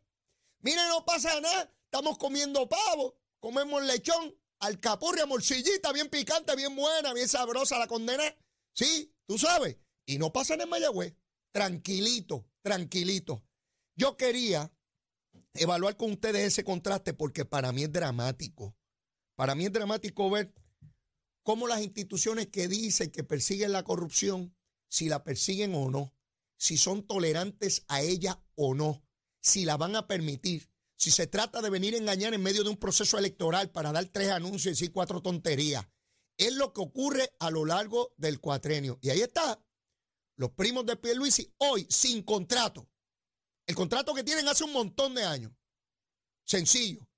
Mire, 0.61 0.81
no 0.89 1.05
pasa 1.05 1.41
nada. 1.41 1.73
Estamos 1.85 2.17
comiendo 2.17 2.69
pavo, 2.69 3.17
comemos 3.41 3.83
lechón, 3.83 4.35
alcapurria, 4.61 5.27
morcillita, 5.27 5.93
bien 5.93 6.09
picante, 6.09 6.57
bien 6.57 6.75
buena, 6.75 7.13
bien 7.13 7.29
sabrosa 7.29 7.79
la 7.79 7.87
condena. 7.87 8.23
Sí, 8.73 9.13
tú 9.27 9.37
sabes. 9.39 9.77
Y 10.07 10.19
no 10.19 10.33
pasa 10.33 10.55
nada 10.55 10.65
en 10.65 10.71
Mayagüez. 10.71 11.15
Tranquilito, 11.51 12.47
tranquilito. 12.63 13.45
Yo 13.95 14.17
quería 14.17 14.73
evaluar 15.55 15.97
con 15.97 16.13
ustedes 16.13 16.47
ese 16.47 16.65
contraste 16.65 17.13
porque 17.13 17.45
para 17.45 17.73
mí 17.73 17.83
es 17.83 17.93
dramático. 17.93 18.75
Para 19.37 19.55
mí 19.55 19.67
es 19.67 19.73
dramático 19.73 20.31
ver 20.31 20.55
cómo 21.43 21.67
las 21.67 21.83
instituciones 21.83 22.47
que 22.47 22.69
dicen 22.69 23.11
que 23.11 23.25
persiguen 23.25 23.73
la 23.73 23.83
corrupción 23.83 24.55
si 24.93 25.09
la 25.09 25.25
persiguen 25.25 25.75
o 25.75 25.91
no, 25.91 26.15
si 26.59 26.77
son 26.77 27.07
tolerantes 27.07 27.87
a 27.89 28.03
ella 28.03 28.45
o 28.57 28.75
no, 28.75 29.03
si 29.41 29.65
la 29.65 29.79
van 29.79 29.97
a 29.97 30.07
permitir, 30.07 30.69
si 30.97 31.11
se 31.11 31.27
trata 31.27 31.63
de 31.63 31.71
venir 31.71 31.95
a 31.95 31.97
engañar 31.97 32.35
en 32.35 32.43
medio 32.43 32.63
de 32.63 32.69
un 32.69 32.77
proceso 32.77 33.17
electoral 33.17 33.71
para 33.71 33.91
dar 33.91 34.05
tres 34.05 34.29
anuncios 34.29 34.67
y 34.67 34.71
decir 34.71 34.93
cuatro 34.93 35.23
tonterías. 35.23 35.87
Es 36.37 36.53
lo 36.53 36.75
que 36.75 36.83
ocurre 36.83 37.35
a 37.39 37.51
lo 37.51 37.65
largo 37.65 38.13
del 38.19 38.39
cuatrenio. 38.39 38.99
Y 39.01 39.09
ahí 39.09 39.23
está. 39.23 39.65
los 40.37 40.51
primos 40.51 40.85
de 40.85 40.97
Pierluisi, 40.97 41.51
hoy 41.57 41.87
sin 41.89 42.23
contrato. 42.23 42.87
El 43.67 43.75
contrato 43.75 44.13
que 44.13 44.25
tienen 44.25 44.47
hace 44.47 44.65
un 44.65 44.75
montón 44.75 45.15
de 45.15 45.25
años. 45.25 45.53
Sencillo. 46.45 47.09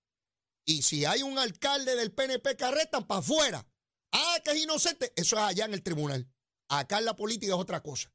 Y 0.65 0.83
si 0.83 1.05
hay 1.05 1.25
un 1.25 1.41
alcalde 1.41 1.97
del 1.97 2.13
PNP 2.13 2.57
que 2.57 2.65
arrestan, 2.65 3.05
para 3.05 3.19
afuera. 3.19 3.67
Ah, 4.13 4.39
que 4.45 4.53
es 4.53 4.63
inocente. 4.63 5.13
Eso 5.17 5.35
es 5.37 5.43
allá 5.43 5.65
en 5.65 5.75
el 5.75 5.83
tribunal. 5.83 6.31
Acá 6.69 6.99
en 6.99 7.05
la 7.05 7.17
política 7.17 7.55
es 7.55 7.59
otra 7.59 7.83
cosa. 7.83 8.13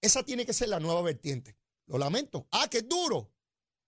Esa 0.00 0.24
tiene 0.24 0.44
que 0.44 0.52
ser 0.52 0.68
la 0.68 0.80
nueva 0.80 1.02
vertiente. 1.02 1.56
Lo 1.86 1.98
lamento. 1.98 2.48
Ah, 2.50 2.68
que 2.68 2.78
es 2.78 2.88
duro. 2.88 3.32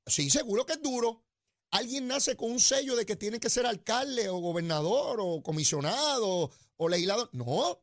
Sí, 0.07 0.31
seguro 0.31 0.67
que 0.67 0.75
es 0.75 0.83
duro. 0.83 1.25
Alguien 1.71 2.07
nace 2.07 2.37
con 2.37 2.53
un 2.53 2.61
sello 2.61 2.95
de 2.95 3.05
que 3.05 3.17
tiene 3.17 3.41
que 3.41 3.51
ser 3.51 3.67
alcalde 3.67 4.29
o 4.29 4.39
gobernador 4.39 5.19
o 5.21 5.43
comisionado 5.43 6.51
o 6.77 6.89
legislador. 6.89 7.31
No, 7.33 7.83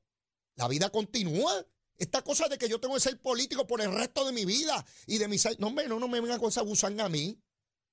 la 0.56 0.68
vida 0.68 0.90
continúa. 0.90 1.66
Esta 1.98 2.24
cosa 2.24 2.48
de 2.48 2.58
que 2.58 2.70
yo 2.70 2.80
tengo 2.80 2.96
que 2.96 3.02
ser 3.02 3.20
político 3.20 3.68
por 3.68 3.82
el 3.82 3.94
resto 3.94 4.26
de 4.26 4.32
mi 4.32 4.46
vida 4.46 4.86
y 5.08 5.18
de 5.18 5.28
mis... 5.28 5.46
No, 5.60 5.72
no, 5.72 6.00
no 6.00 6.08
me 6.08 6.22
vengan 6.22 6.40
con 6.40 6.50
esa 6.50 6.62
gusanga 6.62 7.06
a 7.06 7.10
mí. 7.10 7.38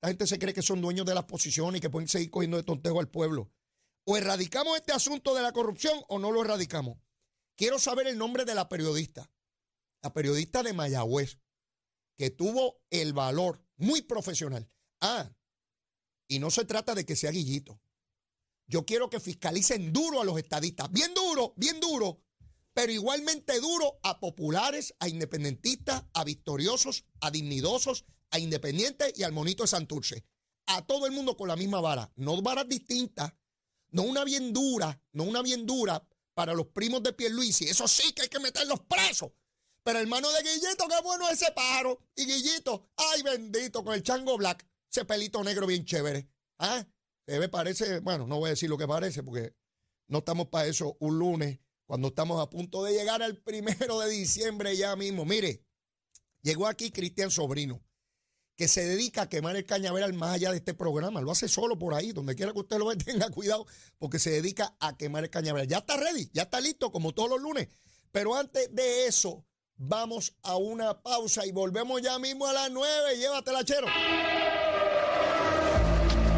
La 0.00 0.09
gente 0.09 0.26
se 0.26 0.38
cree 0.38 0.54
que 0.54 0.62
son 0.62 0.80
dueños 0.80 1.04
de 1.04 1.14
las 1.14 1.25
posiciones 1.25 1.78
y 1.78 1.83
que 1.83 1.90
pueden 1.90 2.09
seguir 2.09 2.30
cogiendo 2.30 2.57
de 2.57 2.62
tontejo 2.62 3.00
al 3.00 3.09
pueblo. 3.09 3.50
O 4.04 4.16
erradicamos 4.16 4.76
este 4.76 4.92
asunto 4.92 5.35
de 5.35 5.42
la 5.42 5.52
corrupción 5.52 6.00
o 6.09 6.18
no 6.18 6.30
lo 6.30 6.42
erradicamos. 6.42 6.97
Quiero 7.58 7.80
saber 7.80 8.06
el 8.06 8.16
nombre 8.16 8.44
de 8.44 8.54
la 8.54 8.68
periodista. 8.68 9.32
La 10.00 10.12
periodista 10.12 10.62
de 10.62 10.72
Mayagüez, 10.72 11.40
que 12.16 12.30
tuvo 12.30 12.84
el 12.88 13.12
valor 13.12 13.66
muy 13.76 14.02
profesional. 14.02 14.70
Ah, 15.00 15.28
y 16.28 16.38
no 16.38 16.52
se 16.52 16.64
trata 16.64 16.94
de 16.94 17.04
que 17.04 17.16
sea 17.16 17.32
guillito. 17.32 17.80
Yo 18.68 18.86
quiero 18.86 19.10
que 19.10 19.18
fiscalicen 19.18 19.92
duro 19.92 20.20
a 20.20 20.24
los 20.24 20.38
estadistas. 20.38 20.88
Bien 20.92 21.12
duro, 21.14 21.54
bien 21.56 21.80
duro. 21.80 22.22
Pero 22.74 22.92
igualmente 22.92 23.58
duro 23.58 23.98
a 24.04 24.20
populares, 24.20 24.94
a 25.00 25.08
independentistas, 25.08 26.04
a 26.14 26.22
victoriosos, 26.22 27.06
a 27.20 27.32
dignidosos, 27.32 28.04
a 28.30 28.38
independientes 28.38 29.18
y 29.18 29.24
al 29.24 29.32
monito 29.32 29.64
de 29.64 29.68
Santurce. 29.68 30.24
A 30.66 30.86
todo 30.86 31.06
el 31.06 31.12
mundo 31.12 31.36
con 31.36 31.48
la 31.48 31.56
misma 31.56 31.80
vara. 31.80 32.12
No 32.14 32.40
varas 32.40 32.68
distintas. 32.68 33.32
No 33.90 34.02
una 34.02 34.22
bien 34.22 34.52
dura, 34.52 35.02
no 35.10 35.24
una 35.24 35.42
bien 35.42 35.66
dura 35.66 36.07
para 36.38 36.54
los 36.54 36.68
primos 36.68 37.02
de 37.02 37.12
Pierluisi. 37.12 37.64
Eso 37.64 37.88
sí 37.88 38.12
que 38.12 38.23
hay 38.23 38.28
que 38.28 38.38
meterlos 38.38 38.78
presos. 38.83 39.33
Pero 39.83 39.99
hermano 39.99 40.30
de 40.30 40.45
Guillito, 40.45 40.87
qué 40.87 41.02
bueno 41.02 41.28
ese 41.28 41.50
pájaro. 41.50 41.99
Y 42.14 42.26
Guillito, 42.26 42.90
ay 42.97 43.23
bendito, 43.25 43.83
con 43.83 43.92
el 43.92 44.04
chango 44.04 44.37
black, 44.38 44.64
ese 44.88 45.04
pelito 45.04 45.42
negro 45.42 45.66
bien 45.66 45.85
chévere. 45.85 46.28
¿Ah? 46.61 46.87
Se 47.26 47.40
ve, 47.40 47.49
parece, 47.49 47.99
bueno, 47.99 48.28
no 48.28 48.38
voy 48.38 48.47
a 48.47 48.50
decir 48.50 48.71
lo 48.71 48.78
que 48.78 48.87
parece 48.87 49.25
porque 49.25 49.52
no 50.07 50.18
estamos 50.18 50.47
para 50.47 50.68
eso 50.68 50.97
un 51.00 51.18
lunes, 51.18 51.59
cuando 51.87 52.07
estamos 52.07 52.40
a 52.40 52.49
punto 52.49 52.85
de 52.85 52.92
llegar 52.92 53.21
al 53.21 53.37
primero 53.42 53.99
de 53.99 54.09
diciembre 54.09 54.76
ya 54.76 54.95
mismo. 54.95 55.25
Mire, 55.25 55.64
llegó 56.42 56.68
aquí 56.68 56.92
Cristian 56.92 57.33
Sobrino 57.33 57.83
que 58.58 58.66
se 58.66 58.84
dedica 58.84 59.22
a 59.22 59.28
quemar 59.28 59.54
el 59.54 59.64
cañaveral 59.64 60.12
más 60.14 60.34
allá 60.34 60.50
de 60.50 60.56
este 60.56 60.74
programa. 60.74 61.20
Lo 61.20 61.30
hace 61.30 61.46
solo 61.46 61.78
por 61.78 61.94
ahí, 61.94 62.10
donde 62.10 62.34
quiera 62.34 62.52
que 62.52 62.58
usted 62.58 62.76
lo 62.76 62.86
vea, 62.86 62.98
tenga 63.04 63.30
cuidado, 63.30 63.66
porque 63.98 64.18
se 64.18 64.30
dedica 64.30 64.74
a 64.80 64.96
quemar 64.96 65.22
el 65.22 65.30
cañaveral. 65.30 65.68
Ya 65.68 65.78
está 65.78 65.96
ready, 65.96 66.28
ya 66.32 66.42
está 66.42 66.60
listo, 66.60 66.90
como 66.90 67.14
todos 67.14 67.30
los 67.30 67.40
lunes. 67.40 67.68
Pero 68.10 68.34
antes 68.34 68.68
de 68.74 69.06
eso, 69.06 69.46
vamos 69.76 70.34
a 70.42 70.56
una 70.56 71.00
pausa 71.00 71.46
y 71.46 71.52
volvemos 71.52 72.02
ya 72.02 72.18
mismo 72.18 72.48
a 72.48 72.52
las 72.52 72.70
nueve. 72.72 73.16
Llévatela, 73.16 73.64
chero. 73.64 73.86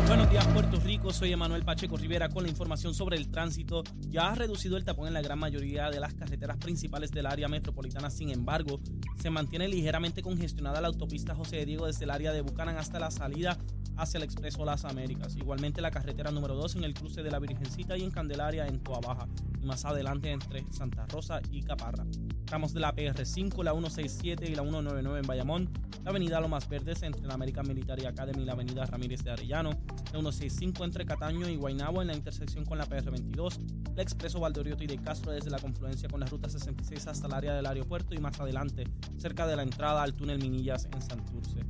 Buenos 0.06 0.30
días, 0.30 0.46
Puerto 0.48 0.69
Soy 1.09 1.33
Emanuel 1.33 1.64
Pacheco 1.64 1.97
Rivera 1.97 2.28
con 2.28 2.45
la 2.45 2.49
información 2.49 2.95
sobre 2.95 3.16
el 3.16 3.30
tránsito. 3.30 3.83
Ya 4.09 4.30
ha 4.30 4.35
reducido 4.37 4.76
el 4.76 4.85
tapón 4.85 5.09
en 5.09 5.14
la 5.14 5.23
gran 5.23 5.38
mayoría 5.38 5.90
de 5.90 5.99
las 5.99 6.14
carreteras 6.14 6.57
principales 6.59 7.11
del 7.11 7.26
área 7.26 7.49
metropolitana. 7.49 8.11
Sin 8.11 8.30
embargo, 8.30 8.80
se 9.21 9.28
mantiene 9.28 9.66
ligeramente 9.66 10.23
congestionada 10.23 10.80
la 10.80 10.87
autopista 10.87 11.35
José 11.35 11.66
Diego 11.66 11.87
desde 11.87 12.04
el 12.04 12.11
área 12.11 12.33
de 12.33 12.42
Bucanan 12.42 12.78
hasta 12.78 13.00
la 13.00 13.11
salida 13.11 13.59
hacia 13.97 14.19
el 14.19 14.25
Expreso 14.25 14.64
Las 14.64 14.85
Américas. 14.85 15.37
Igualmente 15.37 15.81
la 15.81 15.90
carretera 15.90 16.31
número 16.31 16.55
2 16.55 16.77
en 16.77 16.85
el 16.85 16.94
cruce 16.94 17.22
de 17.22 17.31
la 17.31 17.40
Virgencita 17.40 17.96
y 17.98 18.03
en 18.03 18.12
Candelaria 18.12 18.66
en 18.66 18.79
Toa 18.81 19.01
Baja. 19.01 19.27
Y 19.61 19.66
más 19.66 19.85
adelante 19.85 20.31
entre 20.31 20.64
Santa 20.70 21.07
Rosa 21.07 21.40
y 21.51 21.62
Caparra. 21.62 22.07
Tramos 22.50 22.74
de 22.74 22.80
la 22.80 22.92
PR5, 22.92 23.62
la 23.62 23.70
167 23.70 24.44
y 24.50 24.56
la 24.56 24.62
199 24.62 25.20
en 25.20 25.24
Bayamón. 25.28 25.70
La 26.02 26.10
avenida 26.10 26.40
Lomas 26.40 26.68
Verdes 26.68 27.00
entre 27.04 27.24
la 27.24 27.34
American 27.34 27.64
Military 27.64 28.06
Academy 28.06 28.42
y 28.42 28.44
la 28.44 28.54
avenida 28.54 28.84
Ramírez 28.86 29.22
de 29.22 29.30
Arellano. 29.30 29.70
La 29.70 30.10
165 30.10 30.84
entre 30.84 31.06
Cataño 31.06 31.48
y 31.48 31.54
Guaynabo 31.54 32.02
en 32.02 32.08
la 32.08 32.16
intersección 32.16 32.64
con 32.64 32.78
la 32.78 32.88
PR22. 32.88 33.92
El 33.92 34.00
expreso 34.00 34.40
Valdorioto 34.40 34.82
y 34.82 34.88
de 34.88 34.98
Castro 34.98 35.30
desde 35.30 35.48
la 35.48 35.60
confluencia 35.60 36.08
con 36.08 36.18
la 36.18 36.26
ruta 36.26 36.48
66 36.48 37.06
hasta 37.06 37.28
el 37.28 37.34
área 37.34 37.54
del 37.54 37.66
aeropuerto 37.66 38.16
y 38.16 38.18
más 38.18 38.40
adelante 38.40 38.82
cerca 39.16 39.46
de 39.46 39.54
la 39.54 39.62
entrada 39.62 40.02
al 40.02 40.14
túnel 40.14 40.40
Minillas 40.40 40.88
en 40.92 41.02
Santurce 41.02 41.60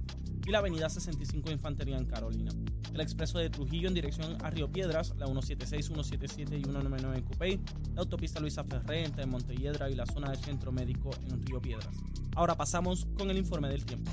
y 0.47 0.51
la 0.51 0.61
avenida 0.61 0.89
65 0.89 1.51
Infantería 1.51 1.99
en 1.99 2.07
Carolina. 2.07 2.53
El 2.93 3.01
expreso 3.01 3.39
de 3.39 3.51
Trujillo 3.51 3.89
en 3.89 3.95
dirección 3.95 4.37
a 4.45 4.51
Río 4.51 4.71
Piedras, 4.71 5.15
la 5.17 5.27
176, 5.27 5.87
177 5.87 6.59
y 6.59 6.63
199 6.63 7.19
en 7.19 7.25
Cupey, 7.25 7.61
la 7.95 8.01
autopista 8.01 8.41
Luisa 8.41 8.65
Ferré 8.65 9.05
entre 9.05 9.27
Montelledra 9.27 9.89
y 9.89 9.95
la 9.95 10.07
zona 10.07 10.31
del 10.31 10.39
centro 10.39 10.73
médico 10.73 11.11
en 11.29 11.45
Río 11.47 11.61
Piedras. 11.61 11.95
Ahora 12.35 12.57
pasamos 12.57 13.07
con 13.17 13.31
el 13.31 13.39
informe 13.39 13.69
del 13.69 13.85
tiempo. 13.85 14.11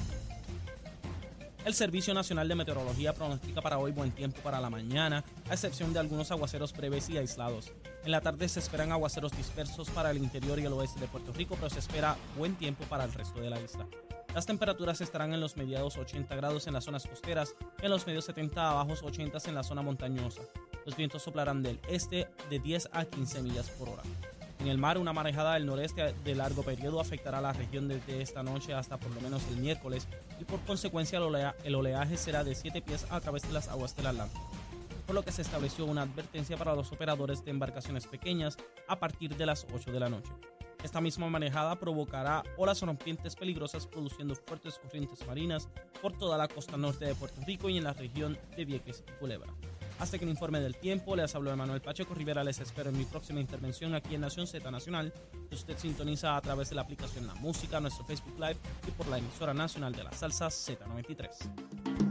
El 1.67 1.73
Servicio 1.73 2.13
Nacional 2.13 2.47
de 2.47 2.55
Meteorología 2.55 3.13
pronostica 3.13 3.61
para 3.61 3.77
hoy 3.77 3.91
buen 3.91 4.11
tiempo 4.11 4.39
para 4.41 4.61
la 4.61 4.69
mañana, 4.69 5.25
a 5.49 5.53
excepción 5.53 5.91
de 5.91 5.99
algunos 5.99 6.31
aguaceros 6.31 6.71
breves 6.71 7.09
y 7.09 7.17
aislados. 7.17 7.73
En 8.05 8.11
la 8.11 8.21
tarde 8.21 8.47
se 8.47 8.61
esperan 8.61 8.93
aguaceros 8.93 9.35
dispersos 9.35 9.89
para 9.89 10.11
el 10.11 10.17
interior 10.17 10.59
y 10.59 10.65
el 10.65 10.71
oeste 10.71 11.01
de 11.01 11.07
Puerto 11.07 11.33
Rico, 11.33 11.55
pero 11.55 11.69
se 11.69 11.79
espera 11.79 12.15
buen 12.37 12.55
tiempo 12.55 12.85
para 12.85 13.03
el 13.03 13.11
resto 13.11 13.41
de 13.41 13.49
la 13.49 13.59
isla. 13.59 13.85
Las 14.33 14.45
temperaturas 14.45 15.01
estarán 15.01 15.33
en 15.33 15.41
los 15.41 15.57
mediados 15.57 15.97
80 15.97 16.35
grados 16.35 16.67
en 16.67 16.73
las 16.73 16.83
zonas 16.83 17.07
costeras 17.07 17.55
y 17.81 17.85
en 17.85 17.91
los 17.91 18.05
medios 18.05 18.25
70 18.25 18.71
a 18.71 18.73
bajos 18.75 19.03
80 19.03 19.37
en 19.47 19.55
la 19.55 19.63
zona 19.63 19.81
montañosa. 19.81 20.41
Los 20.85 20.95
vientos 20.95 21.23
soplarán 21.23 21.63
del 21.63 21.79
este 21.89 22.27
de 22.49 22.59
10 22.59 22.89
a 22.93 23.05
15 23.05 23.41
millas 23.41 23.69
por 23.71 23.89
hora. 23.89 24.03
En 24.59 24.67
el 24.67 24.77
mar, 24.77 24.97
una 24.97 25.13
marejada 25.13 25.53
del 25.53 25.65
noreste 25.65 26.13
de 26.23 26.35
largo 26.35 26.63
periodo 26.63 26.99
afectará 26.99 27.37
a 27.37 27.41
la 27.41 27.53
región 27.53 27.87
desde 27.87 28.21
esta 28.21 28.41
noche 28.41 28.73
hasta 28.73 28.97
por 28.97 29.13
lo 29.13 29.21
menos 29.21 29.43
el 29.49 29.57
miércoles 29.57 30.07
y 30.39 30.45
por 30.45 30.59
consecuencia 30.61 31.19
el, 31.63 31.75
oleaje 31.75 32.17
será 32.17 32.43
de 32.43 32.55
7 32.55 32.81
pies 32.81 33.05
a 33.09 33.19
través 33.19 33.43
de 33.43 33.53
las 33.53 33.67
aguas 33.67 33.95
del 33.95 34.07
Atlántico 34.07 34.49
por 35.05 35.15
lo 35.15 35.23
que 35.23 35.31
se 35.31 35.41
estableció 35.41 35.85
una 35.85 36.01
advertencia 36.01 36.57
para 36.57 36.75
los 36.75 36.91
operadores 36.91 37.43
de 37.45 37.51
embarcaciones 37.51 38.05
pequeñas 38.05 38.57
a 38.89 38.99
partir 38.99 39.37
de 39.37 39.45
las 39.45 39.65
8 39.73 39.89
de 39.93 39.99
la 40.01 40.09
noche. 40.09 40.29
Esta 40.83 41.01
misma 41.01 41.29
manejada 41.29 41.79
provocará 41.79 42.43
olas 42.55 42.81
rompientes 42.81 43.35
peligrosas 43.35 43.87
produciendo 43.87 44.35
fuertes 44.35 44.79
corrientes 44.79 45.25
marinas 45.25 45.69
por 46.01 46.17
toda 46.17 46.37
la 46.37 46.47
costa 46.47 46.77
norte 46.77 47.05
de 47.05 47.15
Puerto 47.15 47.41
Rico 47.45 47.69
y 47.69 47.77
en 47.77 47.83
la 47.83 47.93
región 47.93 48.37
de 48.55 48.65
Vieques 48.65 49.03
y 49.07 49.11
Culebra. 49.19 49.53
Hasta 49.99 50.19
que 50.19 50.25
el 50.25 50.31
informe 50.31 50.59
del 50.59 50.75
tiempo, 50.75 51.15
les 51.15 51.33
habló 51.33 51.55
Manuel 51.57 51.81
Pacheco 51.81 52.13
Rivera, 52.13 52.43
les 52.43 52.59
espero 52.59 52.89
en 52.89 52.97
mi 52.97 53.05
próxima 53.05 53.39
intervención 53.39 53.95
aquí 53.95 54.13
en 54.13 54.21
Nación 54.21 54.45
Z 54.45 54.69
Nacional, 54.69 55.11
usted 55.51 55.77
sintoniza 55.77 56.37
a 56.37 56.41
través 56.41 56.69
de 56.69 56.75
la 56.75 56.83
aplicación 56.83 57.25
La 57.25 57.33
Música, 57.35 57.79
nuestro 57.79 58.05
Facebook 58.05 58.35
Live 58.35 58.57
y 58.87 58.91
por 58.91 59.07
la 59.07 59.17
emisora 59.17 59.55
nacional 59.55 59.93
de 59.93 60.03
la 60.03 60.11
salsa 60.11 60.47
Z93. 60.47 62.06